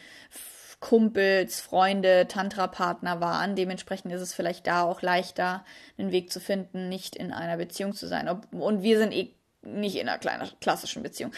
Kumpels, 0.82 1.62
Freunde, 1.62 2.28
Tantra-Partner 2.28 3.22
waren. 3.22 3.56
Dementsprechend 3.56 4.12
ist 4.12 4.22
es 4.22 4.34
vielleicht 4.34 4.68
da 4.68 4.84
auch 4.84 5.02
leichter, 5.02 5.64
einen 5.98 6.12
Weg 6.12 6.32
zu 6.32 6.42
finden, 6.42 6.90
nicht 6.90 7.16
in 7.16 7.32
einer 7.32 7.56
Beziehung 7.56 7.94
zu 7.94 8.08
sein. 8.08 8.28
Und 8.28 8.84
wir 8.84 8.98
sind 8.98 9.14
eh 9.14 9.34
nicht 9.64 9.96
in 9.96 10.10
einer 10.10 10.18
kleinen, 10.18 10.50
klassischen 10.60 11.04
Beziehung. 11.04 11.32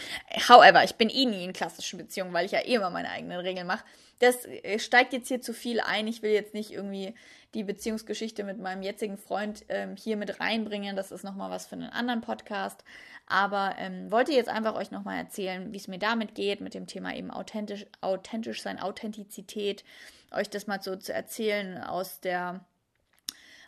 However, 0.48 0.82
ich 0.82 0.94
bin 0.96 1.10
eh 1.10 1.26
nie 1.26 1.44
in 1.44 1.52
klassischen 1.52 1.98
Beziehungen, 1.98 2.32
weil 2.32 2.46
ich 2.46 2.52
ja 2.52 2.60
eh 2.60 2.74
immer 2.74 2.90
meine 2.90 3.10
eigenen 3.10 3.38
Regeln 3.40 3.66
mache. 3.66 3.84
Das 4.18 4.46
äh, 4.46 4.78
steigt 4.78 5.12
jetzt 5.12 5.28
hier 5.28 5.40
zu 5.40 5.52
viel 5.52 5.80
ein. 5.80 6.06
Ich 6.06 6.22
will 6.22 6.30
jetzt 6.30 6.54
nicht 6.54 6.70
irgendwie 6.70 7.14
die 7.54 7.64
Beziehungsgeschichte 7.64 8.42
mit 8.42 8.58
meinem 8.58 8.82
jetzigen 8.82 9.18
Freund 9.18 9.64
ähm, 9.68 9.96
hier 9.96 10.16
mit 10.16 10.40
reinbringen. 10.40 10.96
Das 10.96 11.12
ist 11.12 11.24
nochmal 11.24 11.50
was 11.50 11.66
für 11.66 11.76
einen 11.76 11.90
anderen 11.90 12.20
Podcast. 12.20 12.84
Aber 13.26 13.76
ähm, 13.78 14.10
wollte 14.10 14.32
jetzt 14.32 14.48
einfach 14.48 14.74
euch 14.74 14.90
nochmal 14.90 15.18
erzählen, 15.18 15.72
wie 15.72 15.78
es 15.78 15.88
mir 15.88 15.98
damit 15.98 16.34
geht, 16.34 16.60
mit 16.60 16.74
dem 16.74 16.86
Thema 16.86 17.14
eben 17.14 17.30
authentisch, 17.30 17.86
authentisch 18.00 18.62
sein, 18.62 18.80
Authentizität, 18.80 19.84
euch 20.30 20.50
das 20.50 20.66
mal 20.66 20.82
so 20.82 20.96
zu 20.96 21.12
erzählen 21.12 21.78
aus 21.78 22.20
der 22.20 22.64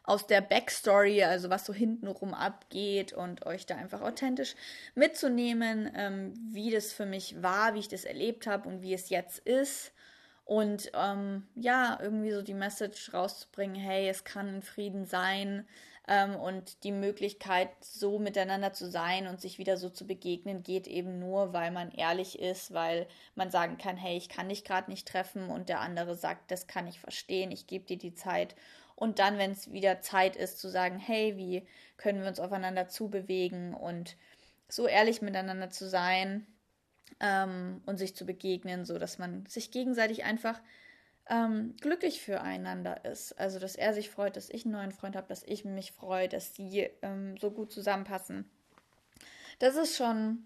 aus 0.07 0.27
der 0.27 0.41
Backstory, 0.41 1.23
also 1.25 1.51
was 1.51 1.67
so 1.67 1.75
hintenrum 1.75 2.33
abgeht 2.33 3.13
und 3.13 3.45
euch 3.45 3.67
da 3.67 3.77
einfach 3.77 4.01
authentisch 4.01 4.55
mitzunehmen, 4.95 5.91
ähm, 5.95 6.33
wie 6.53 6.71
das 6.71 6.93
für 6.93 7.07
mich 7.07 7.43
war, 7.43 7.75
wie 7.75 7.81
ich 7.81 7.89
das 7.89 8.05
erlebt 8.05 8.47
habe 8.47 8.69
und 8.69 8.83
wie 8.83 8.95
es 8.95 9.11
jetzt 9.11 9.41
ist. 9.41 9.93
Und 10.45 10.93
ähm, 10.95 11.47
ja, 11.57 11.99
irgendwie 12.01 12.31
so 12.31 12.41
die 12.41 12.55
Message 12.55 13.13
rauszubringen, 13.13 13.75
hey, 13.75 14.09
es 14.09 14.23
kann 14.23 14.47
ein 14.47 14.63
Frieden 14.63 15.05
sein, 15.05 15.67
ähm, 16.09 16.37
und 16.37 16.85
die 16.85 16.93
Möglichkeit, 16.93 17.71
so 17.81 18.19
miteinander 18.19 18.73
zu 18.73 18.89
sein 18.89 19.27
und 19.27 19.41
sich 19.41 19.59
wieder 19.59 19.77
so 19.77 19.89
zu 19.91 20.07
begegnen, 20.07 20.63
geht 20.63 20.87
eben 20.87 21.19
nur, 21.19 21.53
weil 21.53 21.71
man 21.71 21.91
ehrlich 21.91 22.39
ist, 22.39 22.73
weil 22.73 23.09
man 23.35 23.51
sagen 23.51 23.77
kann, 23.79 23.97
hey, 23.97 24.17
ich 24.17 24.29
kann 24.29 24.49
dich 24.49 24.65
gerade 24.65 24.91
nicht 24.91 25.09
treffen 25.09 25.51
und 25.51 25.69
der 25.69 25.81
andere 25.81 26.15
sagt, 26.15 26.51
das 26.51 26.67
kann 26.67 26.87
ich 26.87 27.01
verstehen, 27.01 27.51
ich 27.51 27.67
gebe 27.67 27.87
dir 27.87 27.99
die 27.99 28.15
Zeit. 28.15 28.55
Und 28.97 29.19
dann, 29.19 29.39
wenn 29.39 29.53
es 29.53 29.71
wieder 29.71 30.01
Zeit 30.01 30.37
ist, 30.37 30.59
zu 30.59 30.69
sagen, 30.69 30.99
hey, 30.99 31.37
wie 31.37 31.67
können 31.99 32.23
wir 32.23 32.29
uns 32.29 32.41
aufeinander 32.41 32.89
zubewegen 32.89 33.75
und 33.75 34.17
so 34.69 34.89
ehrlich 34.89 35.23
miteinander 35.23 35.71
zu 35.71 35.89
sein 35.89 36.47
ähm, 37.21 37.83
und 37.87 37.99
sich 37.99 38.17
zu 38.17 38.27
begegnen, 38.27 38.85
so 38.85 38.99
dass 38.99 39.19
man 39.19 39.47
sich 39.47 39.71
gegenseitig 39.71 40.25
einfach 40.25 40.61
ähm, 41.29 41.75
glücklich 41.81 42.21
füreinander 42.21 43.05
ist. 43.05 43.39
Also, 43.39 43.59
dass 43.59 43.77
er 43.77 43.93
sich 43.95 44.11
freut, 44.11 44.37
dass 44.37 44.51
ich 44.51 44.65
einen 44.65 44.73
neuen 44.73 44.93
Freund 44.93 45.15
habe, 45.15 45.29
dass 45.29 45.43
ich 45.43 45.65
mich 45.65 45.93
freue, 45.93 46.29
dass 46.29 46.55
sie 46.55 46.89
ähm, 47.03 47.37
so 47.37 47.51
gut 47.51 47.73
zusammenpassen. 47.73 48.49
Das 49.59 49.77
ist 49.77 49.97
schon 49.97 50.45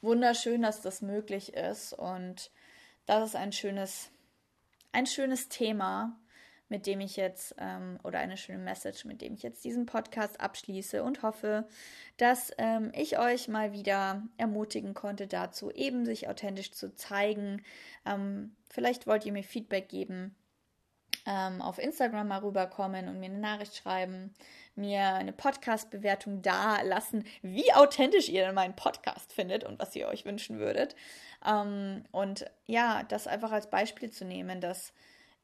wunderschön, 0.00 0.62
dass 0.62 0.82
das 0.82 1.02
möglich 1.02 1.54
ist. 1.54 1.92
Und 1.92 2.50
das 3.06 3.30
ist 3.30 3.36
ein 3.36 3.52
schönes, 3.52 4.10
ein 4.92 5.06
schönes 5.06 5.48
Thema, 5.48 6.18
mit 6.68 6.86
dem 6.86 7.00
ich 7.00 7.16
jetzt, 7.16 7.54
ähm, 7.58 7.98
oder 8.02 8.18
eine 8.18 8.36
schöne 8.36 8.58
Message, 8.58 9.04
mit 9.04 9.20
dem 9.20 9.34
ich 9.34 9.42
jetzt 9.42 9.64
diesen 9.64 9.86
Podcast 9.86 10.40
abschließe 10.40 11.02
und 11.02 11.22
hoffe, 11.22 11.68
dass 12.16 12.52
ähm, 12.58 12.90
ich 12.94 13.18
euch 13.18 13.48
mal 13.48 13.72
wieder 13.72 14.22
ermutigen 14.36 14.94
konnte 14.94 15.26
dazu, 15.26 15.70
eben 15.70 16.04
sich 16.04 16.28
authentisch 16.28 16.72
zu 16.72 16.94
zeigen. 16.94 17.62
Ähm, 18.04 18.56
vielleicht 18.68 19.06
wollt 19.06 19.24
ihr 19.24 19.32
mir 19.32 19.44
Feedback 19.44 19.88
geben, 19.88 20.34
ähm, 21.26 21.62
auf 21.62 21.78
Instagram 21.78 22.28
mal 22.28 22.40
rüberkommen 22.40 23.08
und 23.08 23.20
mir 23.20 23.26
eine 23.26 23.38
Nachricht 23.38 23.76
schreiben, 23.76 24.34
mir 24.74 25.14
eine 25.14 25.32
Podcast-Bewertung 25.32 26.42
da 26.42 26.82
lassen, 26.82 27.24
wie 27.42 27.72
authentisch 27.74 28.28
ihr 28.28 28.44
denn 28.44 28.54
meinen 28.54 28.76
Podcast 28.76 29.32
findet 29.32 29.64
und 29.64 29.78
was 29.78 29.94
ihr 29.96 30.08
euch 30.08 30.24
wünschen 30.24 30.58
würdet. 30.58 30.96
Ähm, 31.44 32.04
und 32.10 32.46
ja, 32.66 33.02
das 33.04 33.26
einfach 33.26 33.52
als 33.52 33.70
Beispiel 33.70 34.10
zu 34.10 34.24
nehmen, 34.24 34.60
dass 34.60 34.92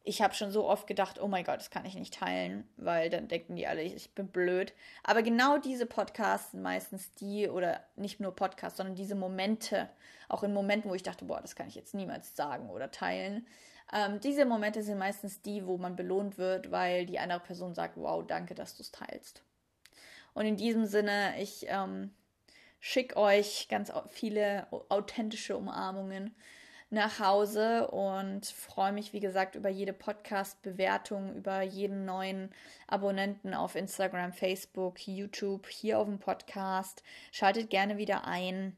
ich 0.05 0.21
habe 0.21 0.35
schon 0.35 0.51
so 0.51 0.69
oft 0.69 0.87
gedacht, 0.87 1.21
oh 1.21 1.29
mein 1.29 1.45
Gott, 1.45 1.61
das 1.61 1.71
kann 1.71 1.85
ich 1.85 1.95
nicht 1.95 2.15
teilen, 2.15 2.69
weil 2.77 3.09
dann 3.09 3.29
denken 3.29 3.55
die 3.55 3.67
alle, 3.67 3.83
ich 3.83 4.15
bin 4.15 4.29
blöd. 4.29 4.73
Aber 5.05 5.23
genau 5.23 5.59
diese 5.59 5.87
Podcasts 5.87 6.51
sind 6.51 6.63
meistens 6.63 7.15
die, 7.15 7.49
oder 7.49 7.81
nicht 7.95 8.19
nur 8.19 8.35
Podcasts, 8.35 8.79
sondern 8.79 8.97
diese 8.97 9.15
Momente, 9.15 9.89
auch 10.29 10.43
in 10.43 10.53
Momenten, 10.53 10.91
wo 10.91 10.95
ich 10.95 11.05
dachte, 11.05 11.25
boah, 11.25 11.41
das 11.41 11.55
kann 11.55 11.69
ich 11.69 11.77
jetzt 11.77 11.95
niemals 11.95 12.35
sagen 12.35 12.69
oder 12.71 12.91
teilen. 12.91 13.47
Ähm, 13.93 14.19
diese 14.21 14.45
Momente 14.45 14.83
sind 14.83 14.99
meistens 14.99 15.41
die, 15.43 15.67
wo 15.67 15.79
man 15.79 15.95
belohnt 15.95 16.37
wird, 16.37 16.71
weil 16.73 17.07
die 17.07 17.19
andere 17.19 17.41
Person 17.41 17.75
sagt, 17.75 17.97
wow, 17.97 18.25
danke, 18.27 18.55
dass 18.55 18.77
du 18.77 18.83
es 18.83 18.91
teilst. 18.91 19.43
Und 20.35 20.47
in 20.47 20.57
diesem 20.57 20.87
Sinne, 20.87 21.35
ich 21.39 21.67
ähm, 21.69 22.11
schicke 22.81 23.17
euch 23.17 23.69
ganz 23.69 23.93
viele 24.09 24.67
authentische 24.89 25.57
Umarmungen 25.57 26.35
nach 26.93 27.21
Hause 27.21 27.89
und 27.89 28.45
freue 28.47 28.93
mich, 28.93 29.15
wie 29.15 29.21
gesagt, 29.21 29.55
über 29.55 29.71
jede 29.71 29.95
Podcast-Bewertung, 29.95 31.35
über 31.35 31.63
jeden 31.63 32.05
neuen 32.05 32.51
Abonnenten 32.87 33.55
auf 33.55 33.77
Instagram, 33.77 34.35
Facebook, 34.35 35.07
YouTube, 35.09 35.67
hier 35.69 35.99
auf 35.99 36.07
dem 36.07 36.19
Podcast. 36.19 37.03
Schaltet 37.33 37.71
gerne 37.71 37.97
wieder 37.97 38.27
ein. 38.27 38.77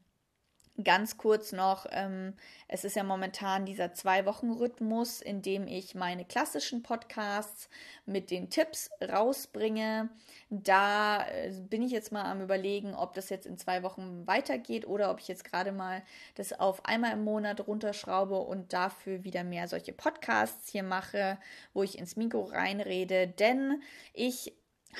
Ganz 0.82 1.18
kurz 1.18 1.52
noch, 1.52 1.86
ähm, 1.92 2.34
es 2.66 2.84
ist 2.84 2.96
ja 2.96 3.04
momentan 3.04 3.64
dieser 3.64 3.92
Zwei-Wochen-Rhythmus, 3.94 5.20
in 5.20 5.40
dem 5.40 5.68
ich 5.68 5.94
meine 5.94 6.24
klassischen 6.24 6.82
Podcasts 6.82 7.68
mit 8.06 8.32
den 8.32 8.50
Tipps 8.50 8.90
rausbringe. 9.00 10.08
Da 10.50 11.28
äh, 11.28 11.52
bin 11.52 11.80
ich 11.80 11.92
jetzt 11.92 12.10
mal 12.10 12.24
am 12.24 12.42
Überlegen, 12.42 12.92
ob 12.92 13.14
das 13.14 13.28
jetzt 13.30 13.46
in 13.46 13.56
zwei 13.56 13.84
Wochen 13.84 14.26
weitergeht 14.26 14.84
oder 14.88 15.12
ob 15.12 15.20
ich 15.20 15.28
jetzt 15.28 15.44
gerade 15.44 15.70
mal 15.70 16.02
das 16.34 16.52
auf 16.52 16.84
einmal 16.86 17.12
im 17.12 17.22
Monat 17.22 17.64
runterschraube 17.68 18.40
und 18.40 18.72
dafür 18.72 19.22
wieder 19.22 19.44
mehr 19.44 19.68
solche 19.68 19.92
Podcasts 19.92 20.70
hier 20.70 20.82
mache, 20.82 21.38
wo 21.72 21.84
ich 21.84 21.98
ins 21.98 22.16
Mikro 22.16 22.42
reinrede. 22.42 23.28
Denn 23.28 23.80
ich 24.12 24.52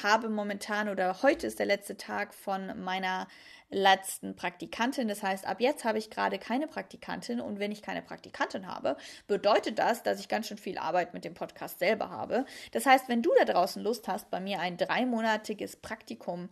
habe 0.02 0.28
momentan 0.28 0.88
oder 0.88 1.22
heute 1.22 1.46
ist 1.46 1.58
der 1.58 1.66
letzte 1.66 1.96
Tag 1.96 2.34
von 2.34 2.82
meiner 2.82 3.28
letzten 3.70 4.36
Praktikantin. 4.36 5.08
Das 5.08 5.22
heißt, 5.22 5.46
ab 5.46 5.60
jetzt 5.60 5.84
habe 5.84 5.98
ich 5.98 6.10
gerade 6.10 6.38
keine 6.38 6.66
Praktikantin 6.66 7.40
und 7.40 7.58
wenn 7.58 7.72
ich 7.72 7.82
keine 7.82 8.02
Praktikantin 8.02 8.66
habe, 8.66 8.96
bedeutet 9.26 9.78
das, 9.78 10.02
dass 10.02 10.20
ich 10.20 10.28
ganz 10.28 10.48
schön 10.48 10.58
viel 10.58 10.78
Arbeit 10.78 11.14
mit 11.14 11.24
dem 11.24 11.34
Podcast 11.34 11.78
selber 11.78 12.10
habe. 12.10 12.46
Das 12.72 12.86
heißt, 12.86 13.08
wenn 13.08 13.22
du 13.22 13.30
da 13.38 13.44
draußen 13.44 13.82
Lust 13.82 14.08
hast, 14.08 14.30
bei 14.30 14.40
mir 14.40 14.60
ein 14.60 14.76
dreimonatiges 14.76 15.76
Praktikum 15.76 16.48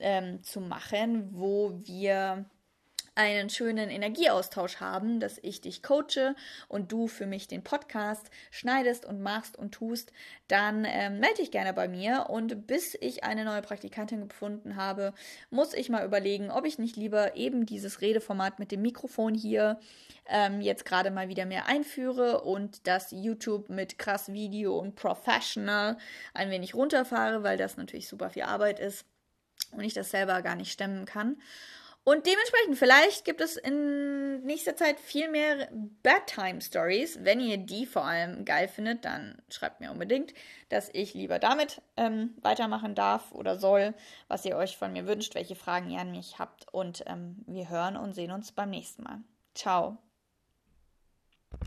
ähm, 0.00 0.42
zu 0.42 0.60
machen, 0.60 1.30
wo 1.32 1.72
wir 1.84 2.44
einen 3.16 3.48
schönen 3.48 3.88
Energieaustausch 3.88 4.76
haben, 4.76 5.20
dass 5.20 5.38
ich 5.42 5.62
dich 5.62 5.82
coache 5.82 6.36
und 6.68 6.92
du 6.92 7.08
für 7.08 7.26
mich 7.26 7.48
den 7.48 7.64
Podcast 7.64 8.30
schneidest 8.50 9.06
und 9.06 9.22
machst 9.22 9.56
und 9.56 9.72
tust, 9.72 10.12
dann 10.48 10.84
ähm, 10.86 11.18
melde 11.18 11.36
dich 11.38 11.50
gerne 11.50 11.72
bei 11.72 11.88
mir 11.88 12.26
und 12.28 12.66
bis 12.66 12.94
ich 13.00 13.24
eine 13.24 13.44
neue 13.44 13.62
Praktikantin 13.62 14.28
gefunden 14.28 14.76
habe, 14.76 15.14
muss 15.50 15.72
ich 15.72 15.88
mal 15.88 16.04
überlegen, 16.04 16.50
ob 16.50 16.66
ich 16.66 16.78
nicht 16.78 16.96
lieber 16.96 17.36
eben 17.36 17.64
dieses 17.64 18.02
Redeformat 18.02 18.58
mit 18.58 18.70
dem 18.70 18.82
Mikrofon 18.82 19.34
hier 19.34 19.80
ähm, 20.28 20.60
jetzt 20.60 20.84
gerade 20.84 21.10
mal 21.10 21.28
wieder 21.28 21.46
mehr 21.46 21.66
einführe 21.66 22.42
und 22.42 22.86
das 22.86 23.12
YouTube 23.12 23.70
mit 23.70 23.98
krass 23.98 24.30
Video 24.30 24.78
und 24.78 24.94
Professional 24.94 25.96
ein 26.34 26.50
wenig 26.50 26.74
runterfahre, 26.74 27.42
weil 27.42 27.56
das 27.56 27.78
natürlich 27.78 28.08
super 28.08 28.28
viel 28.28 28.42
Arbeit 28.42 28.78
ist 28.78 29.06
und 29.72 29.84
ich 29.84 29.94
das 29.94 30.10
selber 30.10 30.42
gar 30.42 30.54
nicht 30.54 30.70
stemmen 30.70 31.06
kann. 31.06 31.38
Und 32.08 32.24
dementsprechend, 32.24 32.78
vielleicht 32.78 33.24
gibt 33.24 33.40
es 33.40 33.56
in 33.56 34.44
nächster 34.44 34.76
Zeit 34.76 35.00
viel 35.00 35.28
mehr 35.28 35.68
Bedtime 36.04 36.60
Stories. 36.60 37.18
Wenn 37.24 37.40
ihr 37.40 37.56
die 37.56 37.84
vor 37.84 38.04
allem 38.04 38.44
geil 38.44 38.68
findet, 38.68 39.04
dann 39.04 39.42
schreibt 39.48 39.80
mir 39.80 39.90
unbedingt, 39.90 40.32
dass 40.68 40.88
ich 40.92 41.14
lieber 41.14 41.40
damit 41.40 41.82
ähm, 41.96 42.36
weitermachen 42.42 42.94
darf 42.94 43.32
oder 43.32 43.58
soll, 43.58 43.92
was 44.28 44.44
ihr 44.44 44.56
euch 44.56 44.76
von 44.76 44.92
mir 44.92 45.08
wünscht, 45.08 45.34
welche 45.34 45.56
Fragen 45.56 45.90
ihr 45.90 45.98
an 45.98 46.12
mich 46.12 46.38
habt. 46.38 46.72
Und 46.72 47.02
ähm, 47.08 47.42
wir 47.48 47.68
hören 47.70 47.96
und 47.96 48.12
sehen 48.12 48.30
uns 48.30 48.52
beim 48.52 48.70
nächsten 48.70 49.02
Mal. 49.02 49.24
Ciao. 49.56 49.98